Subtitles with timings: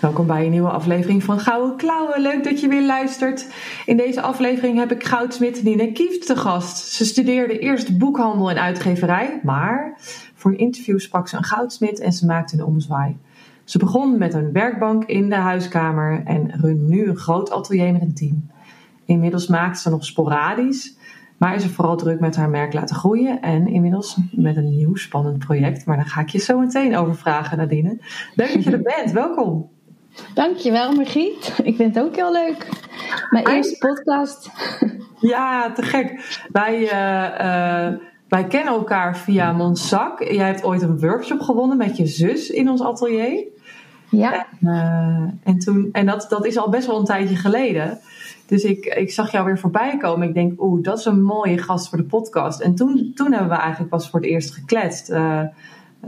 [0.00, 2.20] Welkom bij een nieuwe aflevering van Gouden Klauwen.
[2.20, 3.46] Leuk dat je weer luistert.
[3.86, 6.76] In deze aflevering heb ik goudsmit Nina Kieft te gast.
[6.76, 9.94] Ze studeerde eerst boekhandel en uitgeverij, maar
[10.34, 13.16] voor een interview sprak ze een goudsmit en ze maakte een omzwaai.
[13.64, 18.02] Ze begon met een werkbank in de huiskamer en runt nu een groot atelier met
[18.02, 18.50] een team.
[19.04, 20.96] Inmiddels maakt ze nog sporadisch,
[21.36, 24.94] maar is er vooral druk met haar merk laten groeien en inmiddels met een nieuw
[24.94, 25.86] spannend project.
[25.86, 27.98] Maar daar ga ik je zo meteen over vragen, Nadine.
[28.34, 29.68] Leuk dat je er bent, welkom.
[30.34, 31.58] Dankjewel, Margriet.
[31.62, 32.68] Ik vind het ook heel leuk.
[33.30, 34.50] Mijn eerste podcast.
[35.20, 36.38] Ja, te gek.
[36.52, 40.22] Wij, uh, uh, wij kennen elkaar via Monsac.
[40.22, 43.44] Jij hebt ooit een workshop gewonnen met je zus in ons atelier.
[44.10, 44.46] Ja.
[44.60, 47.98] En, uh, en, toen, en dat, dat is al best wel een tijdje geleden.
[48.46, 50.28] Dus ik, ik zag jou weer voorbij komen.
[50.28, 52.60] Ik denk, oeh, dat is een mooie gast voor de podcast.
[52.60, 55.12] En toen, toen hebben we eigenlijk pas voor het eerst gekletst.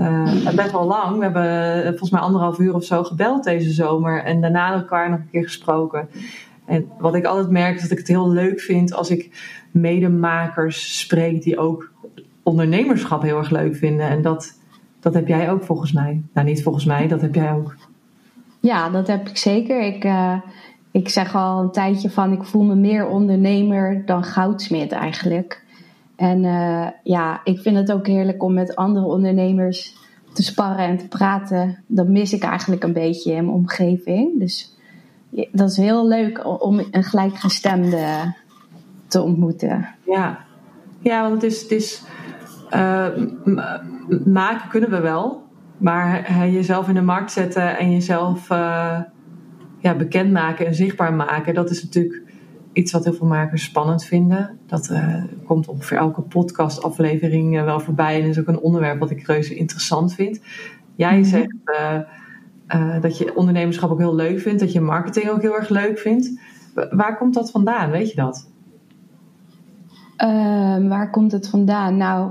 [0.00, 1.18] Uh, best wel lang.
[1.18, 4.24] We hebben volgens mij anderhalf uur of zo gebeld deze zomer.
[4.24, 6.08] En daarna elkaar nog een keer gesproken.
[6.64, 9.30] En wat ik altijd merk is dat ik het heel leuk vind als ik
[9.70, 11.92] medemakers spreek die ook
[12.42, 14.08] ondernemerschap heel erg leuk vinden.
[14.08, 14.58] En dat,
[15.00, 16.22] dat heb jij ook volgens mij.
[16.32, 17.74] Nou, niet volgens mij, dat heb jij ook.
[18.60, 19.82] Ja, dat heb ik zeker.
[19.82, 20.34] Ik, uh,
[20.90, 25.61] ik zeg al een tijdje van ik voel me meer ondernemer dan goudsmid eigenlijk.
[26.22, 29.96] En uh, ja, ik vind het ook heerlijk om met andere ondernemers
[30.32, 31.84] te sparren en te praten.
[31.86, 34.38] Dat mis ik eigenlijk een beetje in mijn omgeving.
[34.38, 34.76] Dus
[35.52, 38.34] dat is heel leuk om een gelijkgestemde
[39.06, 39.88] te ontmoeten.
[40.06, 40.38] Ja,
[41.00, 42.02] ja want het is, het is
[42.70, 43.06] uh,
[44.24, 45.42] maken kunnen we wel,
[45.76, 48.98] maar jezelf in de markt zetten en jezelf uh,
[49.78, 52.21] ja, bekendmaken en zichtbaar maken, dat is natuurlijk
[52.72, 54.58] iets wat heel veel makers spannend vinden.
[54.66, 59.26] Dat uh, komt ongeveer elke podcastaflevering wel voorbij en is ook een onderwerp wat ik
[59.26, 60.40] reuze interessant vind.
[60.94, 61.30] Jij mm-hmm.
[61.30, 61.54] zegt
[63.00, 66.40] dat je ondernemerschap ook heel leuk vindt, dat je marketing ook heel erg leuk vindt.
[66.90, 67.90] Waar komt dat vandaan?
[67.90, 68.50] Weet je dat?
[70.18, 71.96] Uh, waar komt het vandaan?
[71.96, 72.30] Nou,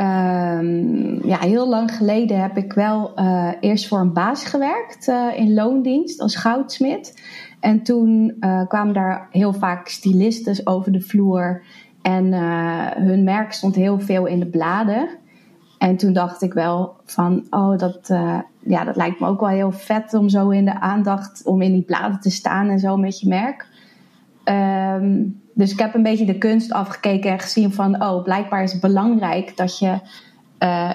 [0.00, 5.28] uh, ja, heel lang geleden heb ik wel uh, eerst voor een baas gewerkt uh,
[5.36, 7.22] in loondienst als goudsmid.
[7.64, 8.36] En toen
[8.68, 11.62] kwamen daar heel vaak stylisten over de vloer.
[12.02, 12.32] En
[13.02, 15.08] hun merk stond heel veel in de bladen.
[15.78, 18.08] En toen dacht ik wel van, oh, dat,
[18.60, 21.72] ja, dat lijkt me ook wel heel vet om zo in de aandacht, om in
[21.72, 23.66] die bladen te staan en zo met je merk.
[24.44, 28.72] Um, dus ik heb een beetje de kunst afgekeken en gezien van, oh, blijkbaar is
[28.72, 29.98] het belangrijk dat je,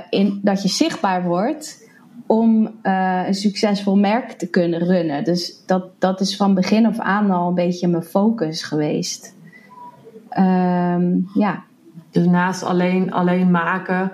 [0.09, 1.88] in, dat je zichtbaar wordt
[2.29, 5.23] om uh, een succesvol merk te kunnen runnen.
[5.23, 9.35] Dus dat, dat is van begin af aan al een beetje mijn focus geweest.
[10.37, 11.63] Um, ja.
[12.11, 14.11] Dus naast alleen, alleen maken,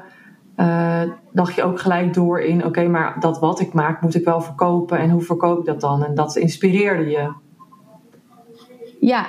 [0.57, 4.15] uh, dacht je ook gelijk door in: oké, okay, maar dat wat ik maak moet
[4.15, 4.99] ik wel verkopen.
[4.99, 6.05] En hoe verkoop ik dat dan?
[6.05, 7.31] En dat inspireerde je.
[8.99, 9.25] Ja,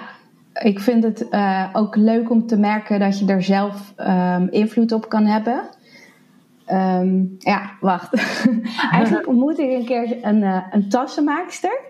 [0.52, 4.92] ik vind het uh, ook leuk om te merken dat je er zelf um, invloed
[4.92, 5.62] op kan hebben.
[6.72, 8.14] Um, ja, wacht.
[8.92, 11.80] Eigenlijk ontmoette ik een keer een, uh, een tassenmaakster.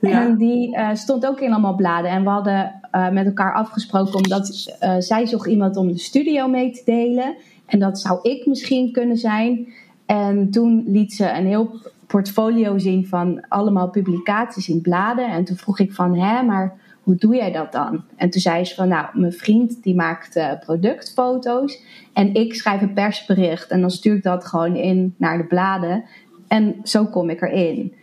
[0.00, 0.22] Ja.
[0.22, 2.10] En die uh, stond ook in allemaal bladen.
[2.10, 2.80] En we hadden
[3.12, 7.36] met elkaar afgesproken omdat zij zocht iemand om de studio mee te delen.
[7.66, 9.66] En dat zou ik misschien kunnen zijn.
[10.06, 15.30] En toen liet ze een heel portfolio zien van allemaal publicaties in bladen.
[15.30, 18.04] En toen vroeg ik van, hè, maar hoe doe jij dat dan?
[18.16, 21.82] En toen zei ze van, nou, mijn vriend die maakt uh, productfoto's
[22.12, 26.04] en ik schrijf een persbericht en dan stuur ik dat gewoon in naar de bladen
[26.48, 27.94] en zo kom ik erin.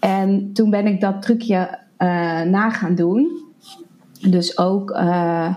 [0.00, 3.40] En toen ben ik dat trucje uh, na gaan doen.
[4.30, 5.54] Dus ook, uh,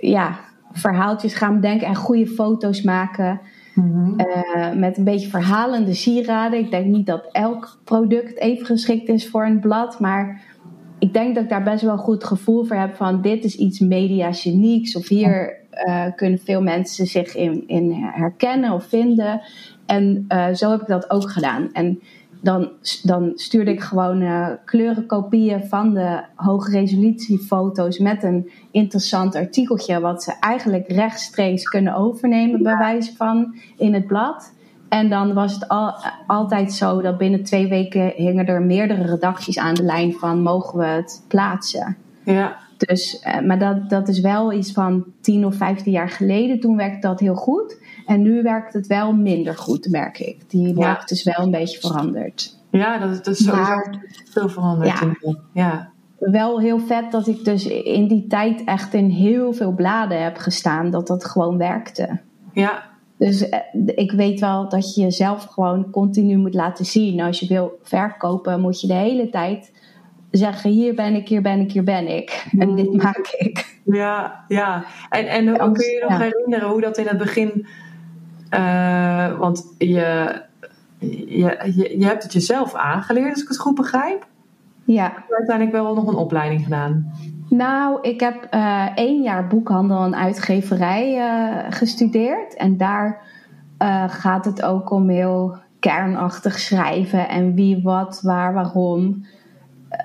[0.00, 0.38] ja,
[0.72, 3.40] verhaaltjes gaan bedenken en goede foto's maken.
[3.82, 4.20] Mm-hmm.
[4.20, 6.58] Uh, met een beetje verhalende sieraden.
[6.58, 10.00] Ik denk niet dat elk product even geschikt is voor een blad.
[10.00, 10.42] Maar
[10.98, 13.78] ik denk dat ik daar best wel goed gevoel voor heb van dit is iets
[13.78, 14.96] mediagenieks.
[14.96, 19.40] Of hier uh, kunnen veel mensen zich in, in herkennen of vinden.
[19.86, 21.72] En uh, zo heb ik dat ook gedaan.
[21.72, 22.00] En
[22.40, 22.68] dan,
[23.02, 30.00] dan stuurde ik gewoon uh, kleurenkopieën van de hoge resolutie foto's met een interessant artikeltje,
[30.00, 34.52] wat ze eigenlijk rechtstreeks kunnen overnemen, bij wijze van in het blad.
[34.88, 35.94] En dan was het al,
[36.26, 40.78] altijd zo dat binnen twee weken hingen er meerdere redacties aan de lijn van mogen
[40.78, 41.96] we het plaatsen.
[42.24, 42.56] Ja.
[42.76, 46.60] Dus, eh, maar dat, dat is wel iets van 10 of 15 jaar geleden.
[46.60, 47.76] Toen werkte dat heel goed.
[48.08, 50.50] En nu werkt het wel minder goed, merk ik.
[50.50, 52.56] Die markt is wel een beetje veranderd.
[52.70, 55.00] Ja, dat, dat is sowieso Maar- veel veranderd.
[55.00, 55.14] Ja.
[55.52, 55.90] Ja.
[56.18, 60.36] Wel heel vet dat ik dus in die tijd echt in heel veel bladen heb
[60.36, 60.90] gestaan.
[60.90, 62.20] Dat dat gewoon werkte.
[62.52, 62.82] Ja.
[63.18, 67.20] Dus eh, ik weet wel dat je jezelf gewoon continu moet laten zien.
[67.20, 69.72] Als je wil verkopen, moet je de hele tijd
[70.30, 72.46] zeggen: hier ben ik, hier ben ik, hier ben ik.
[72.58, 73.80] En dit maak ik.
[73.84, 74.84] Ja, ja.
[75.08, 76.18] En, en hoe kun je je nog ja.
[76.18, 77.66] herinneren hoe dat in het begin...
[78.50, 80.42] eh, want je,
[80.98, 84.26] je, je, je hebt het jezelf aangeleerd, als ik het goed begrijp.
[84.84, 85.04] Ja.
[85.04, 87.12] Je hebt uiteindelijk wel nog een opleiding gedaan.
[87.48, 92.56] Nou, ik heb eh, één jaar boekhandel en uitgeverij eh, gestudeerd.
[92.56, 93.36] En daar
[94.06, 97.28] gaat het ook om heel kernachtig schrijven.
[97.28, 99.26] En wie, wat, waar, waarom.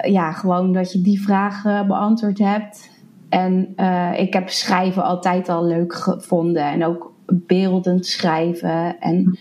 [0.07, 2.89] Ja, gewoon dat je die vragen beantwoord hebt.
[3.30, 3.75] En
[4.16, 6.63] ik heb schrijven altijd al leuk gevonden.
[6.63, 7.12] En ook
[7.47, 9.00] beeldend schrijven.
[9.00, 9.39] En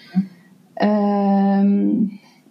[0.74, 1.90] ehm,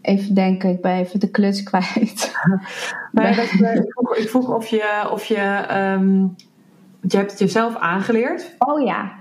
[0.01, 2.31] even denken, ik ben even de kluts kwijt.
[3.11, 5.09] Maar dat, eh, ik, vroeg, ik vroeg of je...
[5.11, 6.25] Of je, ehm,
[7.07, 8.55] je hebt het jezelf aangeleerd.
[8.57, 9.11] Oh ja,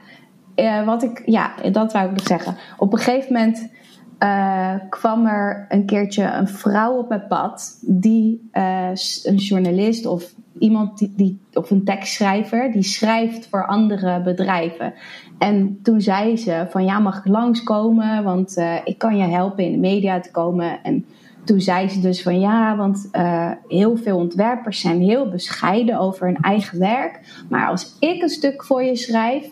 [0.54, 2.56] Eh, wat ik, ja, dat wou ik nog zeggen.
[2.76, 3.70] Op een gegeven moment
[4.18, 10.98] eh, kwam er een keertje een vrouw op mijn pad, die een journalist of iemand
[10.98, 14.94] die, die, of een tekstschrijver, die schrijft voor andere bedrijven.
[15.40, 19.64] En toen zei ze van ja, mag ik langskomen, want eh, ik kan je helpen
[19.64, 20.82] in de media te komen.
[20.82, 21.04] En
[21.44, 26.26] toen zei ze dus van ja, want eh, heel veel ontwerpers zijn heel bescheiden over
[26.26, 27.44] hun eigen werk.
[27.48, 29.48] Maar als ik een stuk voor je schrijf,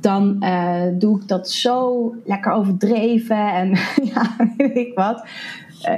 [0.00, 3.68] dan eh, doe ik dat zo lekker overdreven en
[4.14, 5.26] ja, weet ik wat.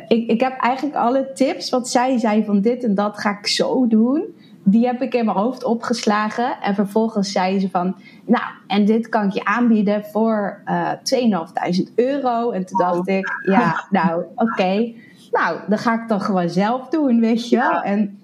[0.09, 3.47] Ik, ik heb eigenlijk alle tips wat zij zei van dit en dat ga ik
[3.47, 4.25] zo doen.
[4.65, 6.61] Die heb ik in mijn hoofd opgeslagen.
[6.61, 11.95] En vervolgens zei ze van, nou, en dit kan ik je aanbieden voor eh 2.500
[11.95, 12.51] euro.
[12.51, 14.93] En toen dacht ik, ja, nou, oké.
[15.31, 17.83] Nou, dan ga ik het dan gewoon zelf doen, weet je wel.
[17.83, 18.23] En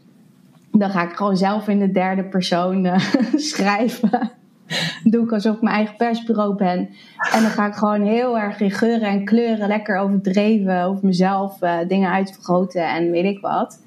[0.72, 2.98] dan ga ik gewoon zelf in de derde persoon eh,
[3.50, 4.30] schrijven.
[5.04, 6.78] Doe ik alsof ik mijn eigen persbureau ben.
[7.32, 11.62] En dan ga ik gewoon heel erg in geuren en kleuren lekker overdreven over mezelf
[11.62, 13.82] eh, dingen uitvergroten en weet ik wat.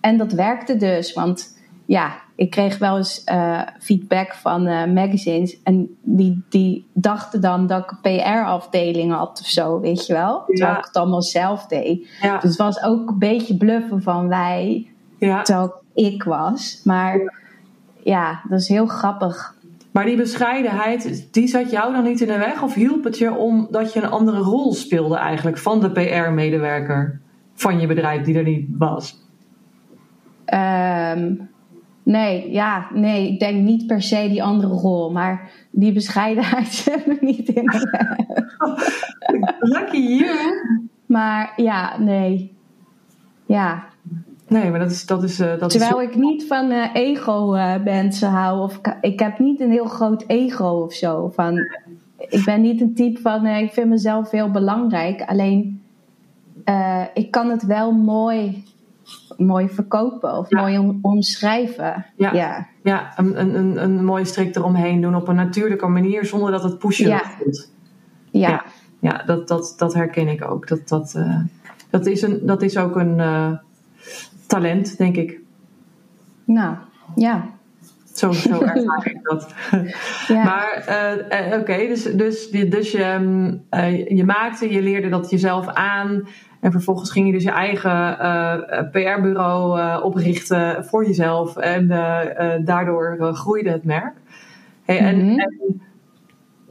[0.00, 1.51] En dat werkte dus, want
[1.86, 5.62] ja, ik kreeg wel eens eh, feedback van eh, magazines.
[5.62, 10.44] En die, die dachten dan dat ik een PR-afdeling had of zo, weet je wel.
[10.46, 10.78] Terwijl Ja.
[10.78, 12.08] ik het allemaal zelf deed.
[12.22, 12.38] Ja.
[12.38, 14.86] Dus het was ook een beetje bluffen van wij,
[15.18, 15.42] ja.
[15.42, 16.80] terwijl ik was.
[16.84, 17.34] Maar
[18.02, 19.54] ja, dat is heel grappig.
[19.90, 22.62] Maar die bescheidenheid, die zat jou dan niet in de weg?
[22.62, 27.20] Of hielp het je omdat je een andere rol speelde eigenlijk van de PR-medewerker
[27.54, 29.20] van je bedrijf die er niet was?
[30.44, 31.34] Ehm,
[32.02, 37.06] nee, ja, nee, ik denk niet per se die andere rol, maar die bescheidenheid zit
[37.06, 37.66] me niet in.
[37.66, 38.16] de weg.
[39.58, 40.38] Lucky you!
[41.06, 42.52] Maar ja, nee.
[43.46, 43.90] Ja,
[44.48, 45.06] Nee, maar dat is...
[45.06, 49.18] Dat is, eh, dat terwijl is ik niet van eh, ego-mensen hou, of ik, ik
[49.20, 51.28] heb niet een heel groot ego of zo.
[51.28, 51.58] Van,
[52.28, 55.82] ik ben niet een type van, eh, ik vind mezelf heel belangrijk, alleen
[56.64, 58.64] eh, ik kan het wel mooi,
[59.36, 60.60] mooi verkopen of Ja.
[60.60, 62.04] mooi om- omschrijven.
[62.16, 62.32] Ja.
[62.32, 62.66] ja.
[62.82, 66.78] ja, een, een, een, mooie strik eromheen doen op een natuurlijke manier zonder dat het
[66.78, 67.22] pushen Ja.
[67.38, 67.70] voelt.
[68.30, 68.48] ja.
[68.48, 68.64] Ja.
[68.98, 70.68] Ja, dat, dat, dat herken ik ook.
[70.68, 71.38] Dat, dat, eh,
[71.90, 73.52] dat, is, een, dat is ook een eh,
[74.46, 75.40] talent, denk ik.
[76.44, 76.76] Nou,
[77.16, 77.44] ja.
[78.14, 79.54] Zo, zo ervaar ik dat.
[80.28, 80.44] Ja.
[80.44, 85.66] Maar eh, oké, dus, dus, dus je, mm, eh, je maakte, je leerde dat jezelf
[85.66, 86.28] aan.
[86.62, 88.54] En vervolgens ging je dus je eigen eh,
[88.90, 91.56] PR-bureau eh, oprichten voor jezelf.
[91.56, 94.14] En eh, eh, daardoor eh, groeide het merk.
[94.84, 95.38] Hey, en, Mhm.
[95.38, 95.80] en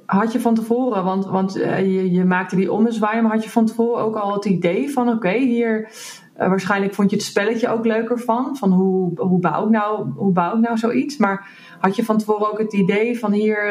[0.05, 3.49] had je van tevoren, want, want eh, je, je maakte die ommezwaai, maar had je
[3.49, 5.89] van tevoren ook al het idee van: oké, hier.
[6.35, 8.57] eh, waarschijnlijk vond je het spelletje ook leuker van.
[8.57, 11.17] Van hoe, hoe, bouw ik nou, hoe bouw ik nou zoiets?
[11.17, 11.47] Maar
[11.79, 13.67] had je van tevoren ook het idee van hier.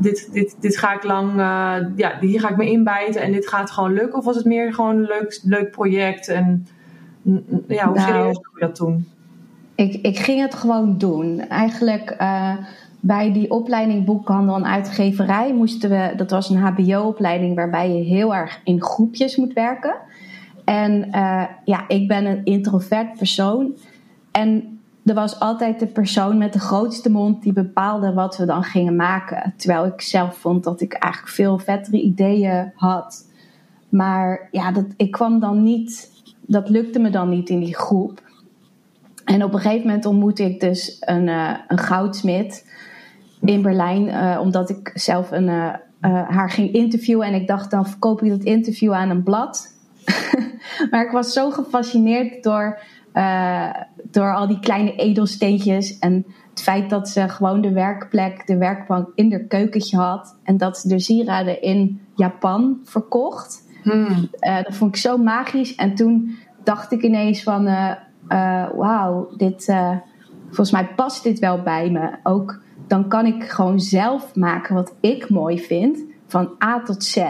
[0.00, 1.30] Dit, dit, dit ga ik lang.
[1.30, 4.18] eh, ja, hier ga ik me inbijten en dit gaat gewoon lukken?
[4.18, 6.28] Of was het meer gewoon een leuk, leuk project?
[6.28, 6.66] En
[7.68, 9.08] ja, hoe Nou, serieus doe je dat toen?
[9.74, 11.40] Ik, ik ging het gewoon doen.
[11.40, 12.56] Eigenlijk eh,
[13.00, 18.34] bij die opleiding boekhandel en uitgeverij moesten we, dat was een HBO-opleiding waarbij je heel
[18.34, 19.94] erg in groepjes moet werken.
[20.64, 23.72] En eh, ja, ik ben een introvert persoon.
[24.32, 24.75] En
[25.06, 28.96] er was altijd de persoon met de grootste mond die bepaalde wat we dan gingen
[28.96, 29.54] maken.
[29.56, 33.30] Terwijl ik zelf vond dat ik eigenlijk veel vettere ideeën had.
[33.88, 36.10] Maar ja, dat, ik kwam dan niet,
[36.40, 38.22] dat lukte me dan niet in die groep.
[39.24, 42.70] En op een gegeven moment ontmoette ik dus een, uh, een goudsmid
[43.40, 45.74] in Berlijn, uh, omdat ik zelf een, uh,
[46.28, 47.26] haar ging interviewen.
[47.26, 49.74] En ik dacht, dan verkoop ik dat interview aan een blad.
[50.90, 52.78] maar ik was zo gefascineerd door,
[54.10, 55.98] door al die kleine edelsteentjes.
[55.98, 60.38] En het feit dat ze gewoon de werkplek, de werkbank in haar keukentje had.
[60.42, 63.64] En dat ze de sieraden in Japan verkocht.
[63.82, 64.28] Hmm.
[64.40, 65.74] dat vond ik zo magisch.
[65.74, 69.64] En toen dacht ik ineens van uh, wauw, dit,
[70.46, 72.10] volgens mij past dit wel bij me.
[72.22, 77.24] Ook dan kan ik gewoon zelf maken wat ik mooi vind, van A tot Z.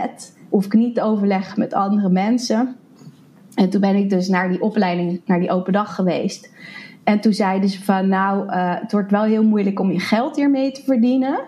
[0.49, 2.77] Hoef ik niet te overleggen met andere mensen.
[3.57, 6.55] En toen ben ik dus naar die opleiding, naar die open dag geweest.
[7.05, 10.37] En toen zeiden ze van, nou, uh, het wordt wel heel moeilijk om je geld
[10.37, 11.41] hiermee te verdienen.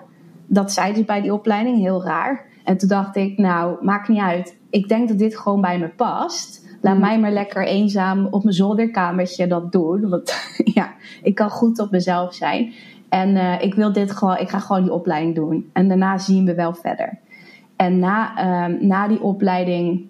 [0.47, 2.45] Dat zeiden ze bij die opleiding, heel raar.
[2.65, 4.57] En toen dacht ik, nou, maakt niet uit.
[4.71, 6.67] Ik denk dat dit gewoon bij me past.
[6.81, 7.01] Laat mm.
[7.01, 10.09] mij maar lekker eenzaam op mijn zolderkamertje dat doen.
[10.09, 10.35] Want
[10.75, 12.73] ja, ik kan goed op mezelf zijn.
[13.09, 15.71] En uh, ik wil dit gewoon, ik ga gewoon die opleiding doen.
[15.73, 17.19] En daarna zien we wel verder.
[17.77, 18.33] En na,
[18.71, 20.09] uh, na die opleiding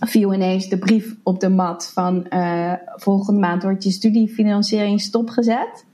[0.00, 5.86] viel ineens de brief op de mat van uh, volgende maand wordt je studiefinanciering stopgezet.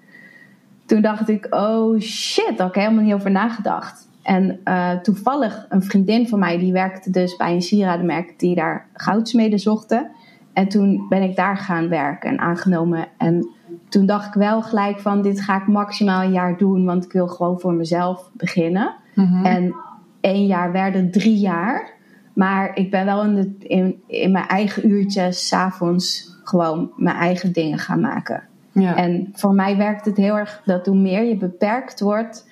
[0.86, 4.08] Toen dacht ik, oh shit, daar had ik helemaal niet over nagedacht.
[4.22, 8.86] En uh, toevallig een vriendin van mij, die werkte dus bij een sieradenmerk die daar
[8.92, 10.10] goudsmeden zochten.
[10.52, 13.08] En toen ben ik daar gaan werken en aangenomen.
[13.18, 13.50] En
[13.88, 17.12] toen dacht ik wel gelijk van, dit ga ik maximaal een jaar doen, want ik
[17.12, 18.94] wil gewoon voor mezelf beginnen.
[19.14, 19.74] Mm En
[20.20, 21.95] één jaar werden drie jaar.
[22.36, 27.52] Maar ik ben wel in, de, in, in mijn eigen uurtjes, s'avonds, gewoon mijn eigen
[27.52, 28.42] dingen gaan maken.
[28.72, 28.96] Ja.
[28.96, 32.48] En voor mij werkt het heel erg dat hoe meer je beperkt wordt,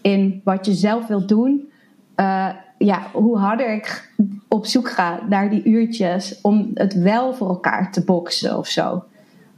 [0.00, 1.68] in wat je zelf wilt doen,
[2.16, 2.48] uh,
[2.78, 4.12] ja, hoe harder ik
[4.48, 9.04] op zoek ga naar die uurtjes om het wel voor elkaar te boksen of zo.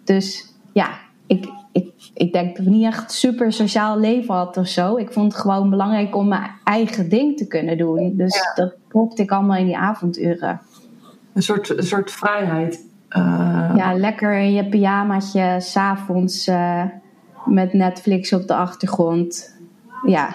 [0.04, 0.90] Dus ja,
[1.26, 4.96] ik, ik, ik denk dat ik niet echt super sociaal leven had of zo.
[4.96, 8.16] Ik vond het gewoon belangrijk om mijn eigen ding te kunnen doen.
[8.16, 10.60] Dus dat propte ik allemaal in die avonduren.
[11.32, 12.86] Een soort, een soort vrijheid.
[13.16, 13.72] Uh...
[13.76, 16.84] Ja, lekker in je pyjamaatje, s'avonds uh,
[17.44, 19.56] met Netflix op de achtergrond
[20.06, 20.34] ja,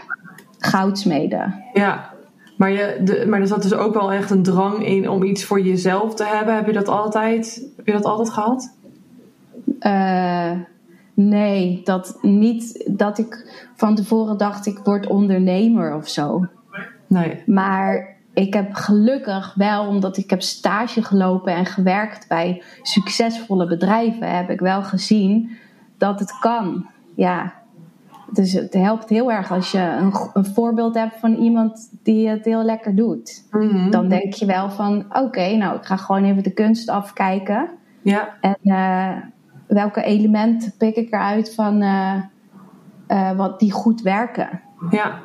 [0.58, 1.64] goudsmeden.
[1.74, 2.10] Ja,
[2.58, 5.44] maar, je, de, maar er zat dus ook wel echt een drang in om iets
[5.44, 6.56] voor jezelf te hebben.
[6.56, 8.76] Heb je dat altijd, heb je dat altijd gehad?
[9.80, 10.52] Uh,
[11.18, 16.46] nee, dat niet dat ik van tevoren dacht ik word ondernemer of zo.
[17.08, 17.44] Nee.
[17.46, 24.36] Maar ik heb gelukkig wel, omdat ik heb stage gelopen en gewerkt bij succesvolle bedrijven,
[24.36, 25.58] heb ik wel gezien
[25.98, 26.86] dat het kan.
[27.16, 27.54] Ja,
[28.32, 32.46] dus het helpt heel erg als je een, een voorbeeld hebt van iemand die het
[32.46, 33.44] heel lekker doet.
[33.52, 33.90] Mhm.
[33.90, 37.70] Dan denk je wel van, oké, nou, ik ga gewoon even de kunst afkijken.
[38.02, 38.38] Ja.
[38.42, 39.18] En uh,
[39.68, 42.14] welke elementen pik ik eruit van uh,
[43.08, 44.62] uh, wat die goed werken.
[44.90, 45.20] Ja,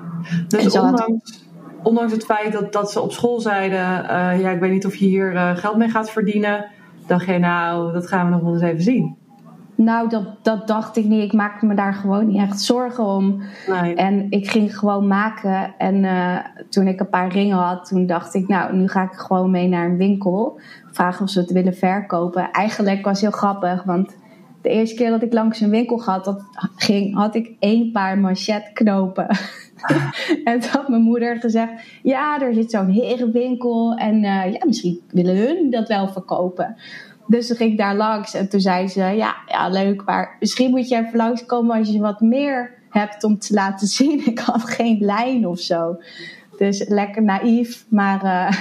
[0.48, 1.44] dus ondanks,
[1.82, 3.78] ondanks het feit dat, dat ze op school zeiden,
[4.38, 6.66] ja, ik weet niet of je hier geld mee gaat verdienen,
[7.06, 9.16] dacht je, nou, dat gaan we nog wel eens even zien.
[9.74, 11.22] Nou, dat, dat dacht ik niet.
[11.22, 13.42] Ik maakte me daar gewoon niet echt zorgen om.
[13.66, 13.94] Nee.
[13.94, 15.74] En ik ging gewoon maken.
[15.78, 19.12] En uh, toen ik een paar ringen had, toen dacht ik, nou, nu ga ik
[19.12, 20.60] gewoon mee naar een winkel.
[20.90, 22.50] Vragen of ze het willen verkopen.
[22.50, 24.16] Eigenlijk was heel grappig, want
[24.62, 26.42] de eerste keer dat ik langs een winkel gaat, dat
[26.76, 29.26] ging, had ik één paar machetknopen.
[30.44, 33.94] en toen had mijn moeder gezegd: Ja, er zit zo'n herenwinkel.
[33.94, 36.76] En uh, ja, misschien willen hun dat wel verkopen.
[37.26, 40.70] Dus toen ging ik daar langs en toen zei ze: Ja, ja, leuk, maar misschien
[40.70, 44.26] moet je even langskomen als je wat meer hebt om te laten zien.
[44.26, 45.96] Ik had geen lijn of zo.
[46.56, 48.52] Dus lekker naïef, maar uh,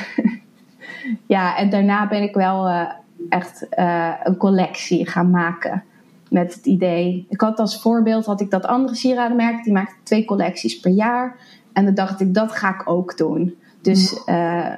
[1.36, 2.89] ja, en daarna ben ik wel uh,
[3.29, 5.84] echt uh, een collectie gaan maken.
[6.32, 10.26] Met het idee, ik had als voorbeeld had ik dat andere sieradenmerk, die maakte twee
[10.26, 11.38] collecties per jaar.
[11.74, 13.56] En dan dacht ik, dat ga ik ook doen.
[13.82, 14.24] Dus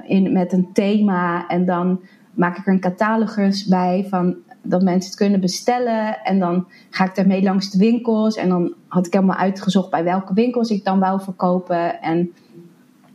[0.08, 2.00] in, met een thema en dan
[2.34, 6.24] maak ik er een catalogus bij van dat mensen het kunnen bestellen.
[6.24, 8.36] En dan ga ik daarmee langs de winkels.
[8.36, 12.02] En dan had ik helemaal uitgezocht bij welke winkels ik dan wou verkopen.
[12.02, 12.32] En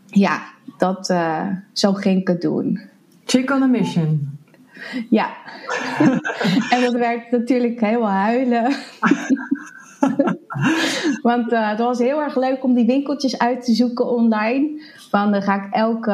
[0.07, 0.43] ja,
[0.79, 2.81] dat, uh, zo ging ik het doen.
[3.25, 4.38] Chick on a mission.
[5.11, 5.31] Ja.
[6.73, 8.65] en dat werd natuurlijk helemaal huilen.
[11.23, 14.83] Want uh, het was heel erg leuk om die winkeltjes uit te zoeken online.
[15.11, 16.13] Van dan ga ik elke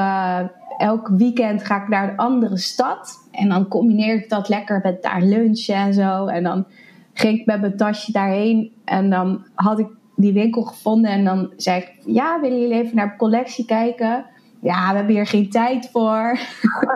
[0.78, 3.28] elk weekend ga ik naar een andere stad.
[3.30, 6.26] En dan combineer ik dat lekker met daar lunchen en zo.
[6.26, 6.66] En dan
[7.12, 11.52] ging ik met mijn tasje daarheen en dan had ik die winkel gevonden en dan
[11.56, 14.25] zei ik, ja, willen jullie even naar de collectie kijken?
[14.64, 16.38] Ja, we hebben hier geen tijd voor.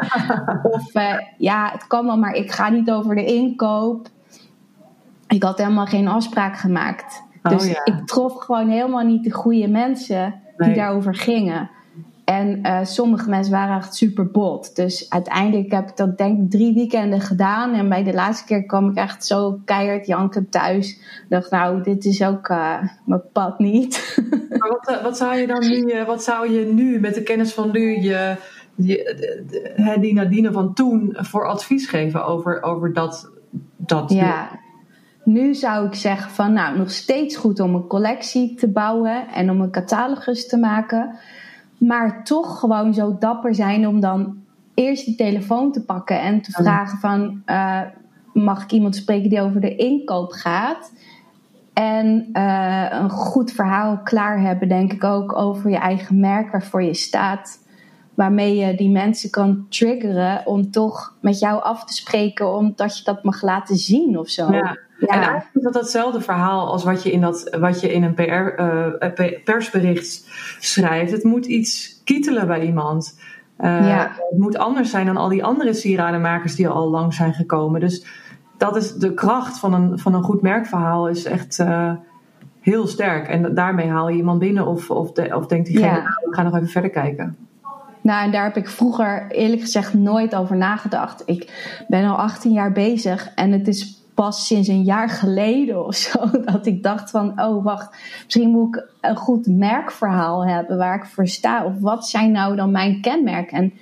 [0.63, 4.09] of uh, ja, het kan wel, maar ik ga niet over de inkoop.
[5.27, 7.23] Ik had helemaal geen afspraak gemaakt.
[7.43, 7.85] Oh, dus ja.
[7.85, 11.71] ik trof gewoon helemaal niet de goede mensen die daarover gingen.
[12.29, 14.77] En uh, sommige mensen waren echt super bot.
[14.77, 17.75] Dus uiteindelijk heb ik dat denk ik drie weekenden gedaan.
[17.75, 20.91] En bij de laatste keer kwam ik echt zo keihard janken thuis.
[20.91, 24.17] Ik dacht, nou, dit is ook uh, mijn pad niet.
[24.59, 27.53] Maar wat, eh, wat, zou je dan nu, wat zou je nu met de kennis
[27.53, 28.37] van nu je,
[28.75, 33.31] je die Nadine van toen voor advies geven over, over dat,
[33.77, 34.49] dat ja.
[35.25, 39.51] Nu zou ik zeggen van nou, nog steeds goed om een collectie te bouwen en
[39.51, 41.19] om een catalogus te maken.
[41.79, 44.37] Maar toch gewoon zo dapper zijn om dan
[44.75, 47.81] eerst de telefoon te pakken en te vragen van uh,
[48.33, 50.93] mag ik iemand spreken die over de inkoop gaat?
[51.73, 56.83] En uh, een goed verhaal klaar hebben, denk ik ook, over je eigen merk waarvoor
[56.83, 57.67] je staat.
[58.19, 63.05] Waarmee je die mensen kan triggeren om toch met jou af te spreken, omdat je
[63.05, 64.53] dat mag laten zien of zo.
[64.53, 64.79] Ja.
[64.99, 65.07] Ja.
[65.07, 68.15] En eigenlijk is dat hetzelfde verhaal als wat je in, dat, wat je in een
[68.15, 68.61] PR,
[69.23, 71.13] uh, persbericht schrijft.
[71.13, 73.21] Het moet iets kietelen bij iemand.
[73.61, 74.13] Uh, ja.
[74.31, 77.81] Het moet anders zijn dan al die andere sieradenmakers die al lang zijn gekomen.
[77.81, 78.07] Dus
[78.57, 81.93] dat is de kracht van een, van een goed merkverhaal is echt uh,
[82.61, 83.29] heel sterk.
[83.29, 85.93] En daarmee haal je iemand binnen of, of, de, of denkt diegene, ja.
[85.93, 87.48] nou, ik ga nog even verder kijken.
[88.09, 91.23] Nou, en daar heb ik vroeger eerlijk gezegd nooit over nagedacht.
[91.27, 91.53] Ik
[91.89, 96.31] ben al 18 jaar bezig en het is pas sinds een jaar geleden of zo
[96.53, 101.05] dat ik dacht van, oh wacht, misschien moet ik een goed merkverhaal hebben waar ik
[101.05, 101.65] voor sta.
[101.65, 103.59] Of wat zijn nou dan mijn kenmerken?
[103.59, 103.73] En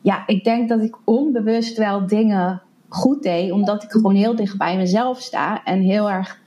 [0.00, 4.58] ja, ik denk dat ik onbewust wel dingen goed deed, omdat ik gewoon heel dicht
[4.58, 6.40] bij mezelf sta en heel erg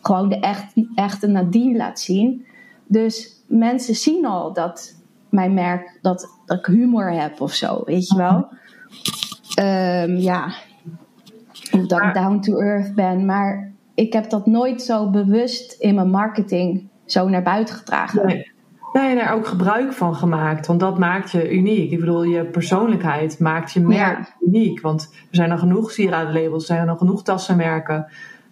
[0.00, 2.46] gewoon de echt, echte Nadine laat zien.
[2.86, 5.02] Dus mensen zien al dat
[5.34, 8.48] mijn merk, dat, dat ik humor heb of zo, weet je wel.
[9.60, 10.52] Um, ja,
[11.72, 13.26] of dat ik down to earth ben.
[13.26, 18.26] Maar ik heb dat nooit zo bewust in mijn marketing zo naar buiten gedragen.
[18.26, 18.52] Nee.
[18.92, 20.66] Nee, daar ook gebruik van gemaakt.
[20.66, 21.90] Want dat maakt je uniek.
[21.90, 24.80] Ik bedoel, je persoonlijkheid maakt je merk uniek.
[24.80, 28.06] Want er zijn er genoeg sieradenlabels, er zijn er nog genoeg tassenmerken.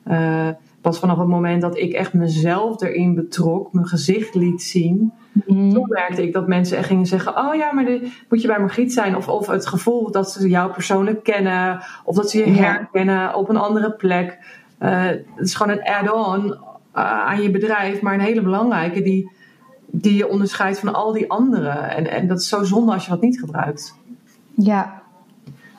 [0.06, 0.48] Uh,
[0.82, 5.12] pas vanaf het moment dat ik echt mezelf erin betrok, mijn gezicht liet zien,
[5.46, 5.72] mm.
[5.72, 7.84] toen merkte ik dat mensen echt gingen zeggen: Oh ja, maar
[8.28, 9.16] moet je bij Margriet zijn?
[9.16, 13.48] Of, of het gevoel dat ze jou persoonlijk kennen, of dat ze je herkennen op
[13.48, 14.38] een andere plek.
[14.80, 16.56] Uh, het is gewoon een add-on uh,
[16.94, 19.30] aan je bedrijf, maar een hele belangrijke die,
[19.86, 21.90] die je onderscheidt van al die anderen.
[21.90, 23.94] En, en dat is zo zonde als je dat niet gebruikt.
[24.54, 25.02] Ja.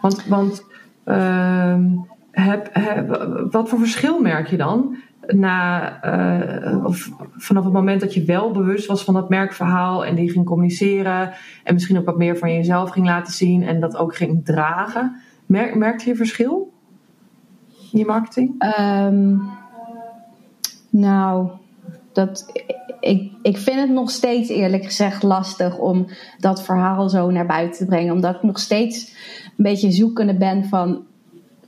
[0.01, 0.25] Want.
[0.25, 0.65] want
[1.05, 1.75] uh,
[2.33, 3.07] heb, heb,
[3.51, 4.95] wat voor verschil merk je dan?
[5.27, 6.03] Na,
[6.65, 10.31] uh, of vanaf het moment dat je wel bewust was van dat merkverhaal en die
[10.31, 14.15] ging communiceren en misschien ook wat meer van jezelf ging laten zien en dat ook
[14.15, 15.15] ging dragen,
[15.45, 16.71] merk, merkte je verschil
[17.91, 18.63] in je marketing?
[18.79, 19.41] Um,
[20.89, 21.49] nou,
[22.13, 22.45] dat,
[22.99, 27.79] ik, ik vind het nog steeds eerlijk gezegd lastig om dat verhaal zo naar buiten
[27.79, 29.15] te brengen, omdat ik nog steeds
[29.57, 31.05] een beetje zoekende ben van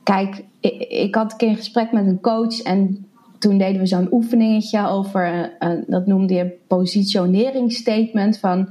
[0.06, 3.06] kijk, ik, ik, had een keer een gesprek met een coach en
[3.40, 8.68] toen deden we zo'n oefeningetje over, een, dat noemde je positioneringsstatement van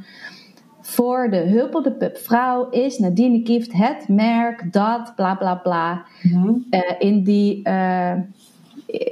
[0.80, 6.04] voor de Huppel de Pup vrouw is Nadine Kieft het merk dat bla bla bla
[6.22, 6.52] mhm.
[6.70, 8.12] eh, in, die, uh,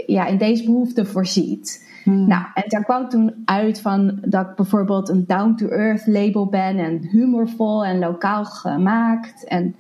[0.07, 1.91] ja, in deze behoefte voorziet.
[2.05, 2.27] Mhm.
[2.27, 7.09] Nou, en daar kwam toen uit van dat ik bijvoorbeeld een down-to-earth label ben en
[7.09, 9.75] humorvol en lokaal gemaakt en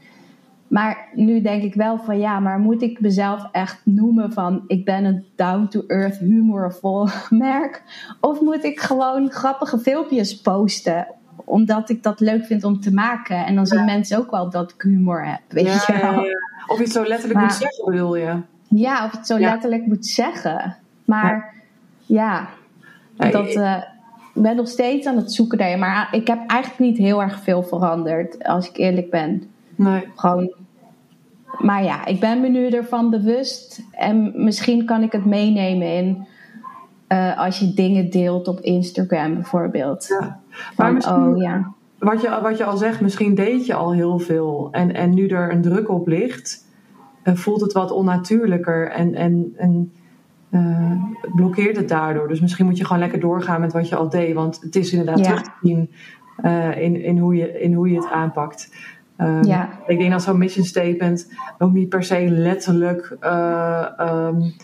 [0.72, 4.84] maar nu denk ik wel van ja, maar moet ik mezelf echt noemen van ik
[4.84, 7.82] ben een down-to-earth humorvol merk?
[8.20, 11.06] Of moet ik gewoon grappige filmpjes posten?
[11.44, 13.46] Omdat ik dat leuk vind om te maken.
[13.46, 15.40] En dan zien mensen ook wel dat ik humor heb.
[15.48, 16.18] Weet je wel?
[16.66, 18.40] Of je het zo letterlijk moet zeggen, bedoel je?
[18.68, 20.76] Ja, of je het zo letterlijk moet zeggen.
[21.04, 21.54] Maar
[22.06, 22.48] ja,
[23.16, 23.82] dat, uh,
[24.34, 25.78] ik ben nog steeds aan het zoeken daar.
[25.78, 29.50] Maar ik heb eigenlijk niet heel erg veel veranderd, als ik eerlijk ben.
[29.76, 30.08] Nee.
[30.14, 30.60] Gewoon
[31.58, 33.82] maar ja, ik ben me nu ervan bewust.
[33.90, 36.26] En misschien kan ik het meenemen in.
[37.08, 40.06] Uh, als je dingen deelt op Instagram bijvoorbeeld.
[40.20, 40.40] Ja.
[40.76, 41.72] Maar misschien, oh, ja.
[41.98, 44.68] wat, je, wat je al zegt, misschien deed je al heel veel.
[44.70, 46.66] En, en nu er een druk op ligt,
[47.24, 48.90] uh, voelt het wat onnatuurlijker.
[48.90, 49.92] En, en, en
[50.50, 50.92] uh,
[51.34, 52.28] blokkeert het daardoor.
[52.28, 54.34] Dus misschien moet je gewoon lekker doorgaan met wat je al deed.
[54.34, 55.24] Want het is inderdaad ja.
[55.24, 55.90] terug te zien
[56.82, 58.70] in, in, hoe je, in hoe je het aanpakt.
[59.22, 59.68] Um, ja.
[59.86, 64.54] Ik denk dat zo'n mission statement ook niet per se letterlijk uh, um,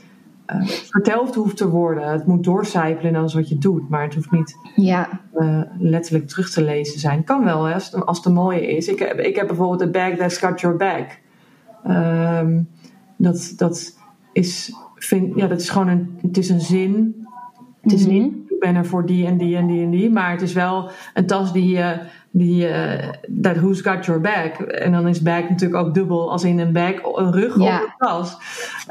[0.55, 2.11] uh, verteld hoeft te worden.
[2.11, 3.89] Het moet doorcijpelen is wat je doet.
[3.89, 5.09] Maar het hoeft niet ja.
[5.35, 7.25] uh, letterlijk terug te lezen zijn.
[7.25, 8.89] Kan wel, hè, als, als het een mooie is.
[8.89, 11.19] Ik heb, ik heb bijvoorbeeld The Bag That's Got Your Back.
[11.87, 12.69] Um,
[13.17, 13.99] dat, dat,
[14.33, 17.27] is, vind, ja, dat is gewoon een, het is een zin.
[17.81, 18.23] Het is mm -hmm.
[18.23, 20.11] niet, ik ben er voor die en die en die en die.
[20.11, 22.01] Maar het is wel een tas die je...
[22.31, 23.09] die, uh,
[23.43, 24.61] that who's got your bag.
[24.61, 27.77] En dan is bag natuurlijk ook dubbel als in een bag, een rug Ja.
[27.77, 28.37] of een tas.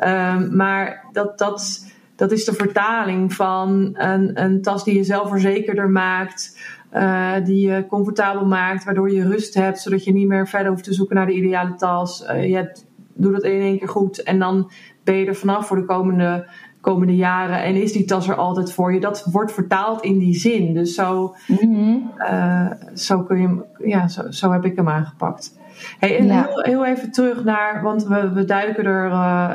[0.03, 5.89] Um, maar dat, dat, dat is de vertaling van een, een tas die je zelfverzekerder
[5.89, 6.75] maakt.
[6.93, 10.83] Uh, die je comfortabel maakt, waardoor je rust hebt, zodat je niet meer verder hoeft
[10.83, 12.23] te zoeken naar de ideale tas.
[12.29, 14.71] Uh, je hebt, doe dat in één keer goed en dan
[15.03, 16.47] ben je er vanaf voor de komende,
[16.91, 17.63] komende jaren.
[17.63, 18.99] En is die tas er altijd voor je?
[18.99, 20.73] Dat wordt vertaald in die zin.
[20.73, 21.95] Dus zo, Mhm.
[22.19, 25.57] uh, zo, kun je, hem- ja, zo, zo heb ik hem aangepakt.
[25.99, 26.43] Hey, en Ja.
[26.45, 29.05] heel, heel even terug naar, want we, we duiken er.
[29.09, 29.53] uh,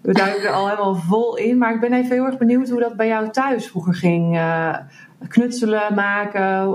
[0.00, 2.80] we duiken er al helemaal vol in, maar ik ben even heel erg benieuwd hoe
[2.80, 4.34] dat bij jou thuis vroeger ging.
[4.36, 4.76] Uh,
[5.28, 6.68] knutselen, maken,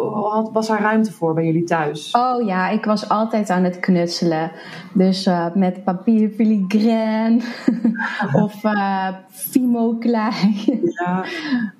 [0.53, 2.11] was daar ruimte voor bij jullie thuis?
[2.11, 4.51] Oh ja, ik was altijd aan het knutselen.
[4.93, 7.41] Dus eh, met papier filigraan
[8.43, 10.81] of eh fimo klei.
[10.83, 11.23] Ja,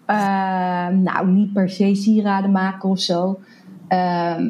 [0.05, 3.39] Eh, nou, niet per se sieraden maken of zo.
[3.87, 4.49] Ehm,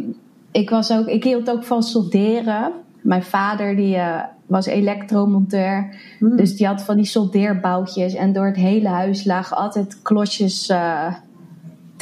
[0.52, 2.72] ik, was ook, ik hield ook van solderen.
[3.02, 3.98] Mijn vader die,
[4.46, 5.96] was elektromonteur.
[6.20, 6.36] Hmm.
[6.36, 8.14] Dus die had van die soldeerboutjes.
[8.14, 10.74] En door het hele huis lagen altijd klosjes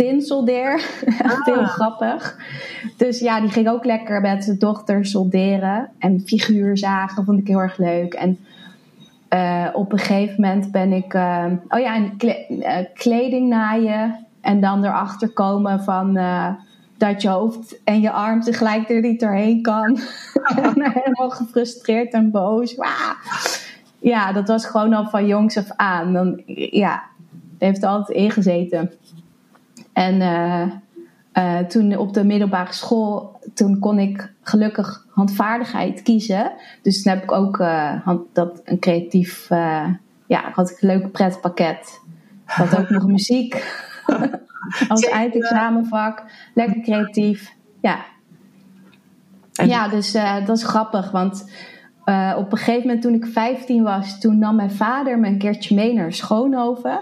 [0.05, 0.73] tinsoldeer.
[1.23, 1.67] Echt heel Ah.
[1.67, 2.37] grappig.
[2.97, 5.89] Dus ja, die ging ook lekker met zijn dochter solderen.
[5.99, 8.13] En figuurzagen vond ik heel erg leuk.
[8.13, 8.37] En
[9.27, 11.13] eh, op een gegeven moment ben ik...
[11.13, 14.25] eh, oh ja, en kle- eh, kleding naaien.
[14.41, 16.19] En dan erachter komen van...
[16.97, 19.99] dat je hoofd en je arm tegelijk er niet doorheen kan.
[20.63, 22.75] en helemaal gefrustreerd en boos.
[22.75, 23.11] Wah!
[23.99, 26.13] Ja, dat was gewoon al van jongs af aan.
[26.13, 27.03] Dan, ja,
[27.57, 28.91] heeft er altijd ingezeten.
[29.99, 30.61] En eh,
[31.31, 36.51] eh, toen op de middelbare school, toen kon ik gelukkig handvaardigheid kiezen.
[36.81, 39.47] Dus toen heb ik ook eh, hand, dat een creatief,
[40.27, 42.01] ja, had ik een leuk pretpakket.
[42.47, 43.55] Ik had ook nog muziek
[44.87, 46.23] als eindexamenvak.
[46.53, 47.53] Lekker creatief.
[47.81, 48.05] Ja,
[49.53, 50.11] En- ja dus
[50.45, 51.51] dat is grappig, want
[52.37, 55.75] op een gegeven moment toen ik 15 was, toen nam mijn vader me een keertje
[55.75, 56.99] mee naar Schoonhoven.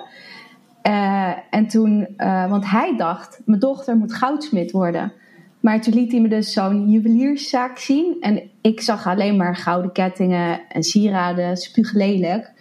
[0.87, 5.13] Eh, en toen, eh, want hij dacht, mijn dochter moet goudsmid worden.
[5.59, 8.17] Maar toen liet hij me dus zo'n juwelierszaak zien.
[8.19, 12.51] En ik zag alleen maar gouden kettingen en sieraden, spuuglelijk.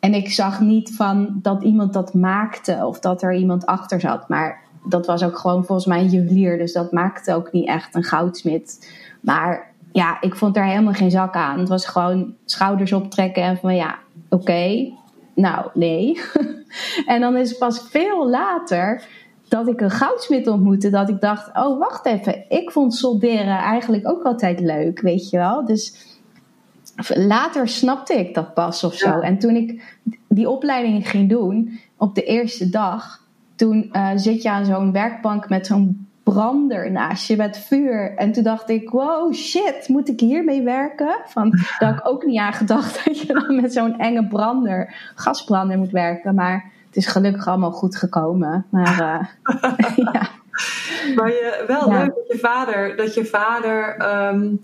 [0.00, 4.28] En ik zag niet van dat iemand dat maakte of dat er iemand achter zat.
[4.28, 6.58] Maar dat was ook gewoon volgens mij een juwelier.
[6.58, 8.92] Dus dat maakte ook niet echt een goudsmid.
[9.20, 11.58] Maar ja, ik vond daar helemaal geen zak aan.
[11.58, 14.92] Het was gewoon schouders optrekken en van ja, oké,
[15.38, 16.20] nou nee.
[17.06, 19.06] en dan is het pas veel later
[19.48, 20.90] dat ik een goudsmid ontmoette.
[20.90, 25.36] Dat ik dacht, oh wacht even, ik vond solderen eigenlijk ook altijd leuk, weet je
[25.36, 25.64] wel.
[25.64, 26.06] Dus
[27.08, 29.08] later snapte ik dat pas of zo.
[29.08, 29.20] Ja.
[29.20, 29.96] En toen ik
[30.28, 35.48] die opleiding ging doen, op de eerste dag, toen eh, zit je aan zo'n werkbank
[35.48, 38.14] met zo'n brander naast je met vuur.
[38.16, 41.16] En toen dacht ik, wow, shit, moet ik hiermee werken?
[41.26, 44.94] Van, daar had ik ook niet aan gedacht dat je dan met zo'n enge brander,
[45.14, 46.34] gasbrander moet werken.
[46.34, 48.66] Maar het is gelukkig allemaal goed gekomen.
[48.70, 50.28] Maar eh, ja.
[51.14, 51.98] Maar je, wel Ja.
[51.98, 54.54] leuk dat je vader, dat, je vader ehm,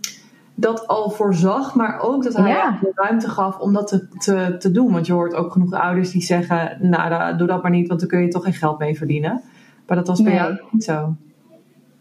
[0.55, 2.79] dat al voorzag, maar ook dat hij Ja.
[2.81, 4.92] de ruimte gaf om dat te, te, te doen.
[4.92, 8.09] Want je hoort ook genoeg ouders die zeggen, nou doe dat maar niet, want dan
[8.09, 9.42] kun je toch geen geld mee verdienen.
[9.87, 10.40] Maar dat was bij Nee.
[10.42, 11.14] jou niet zo.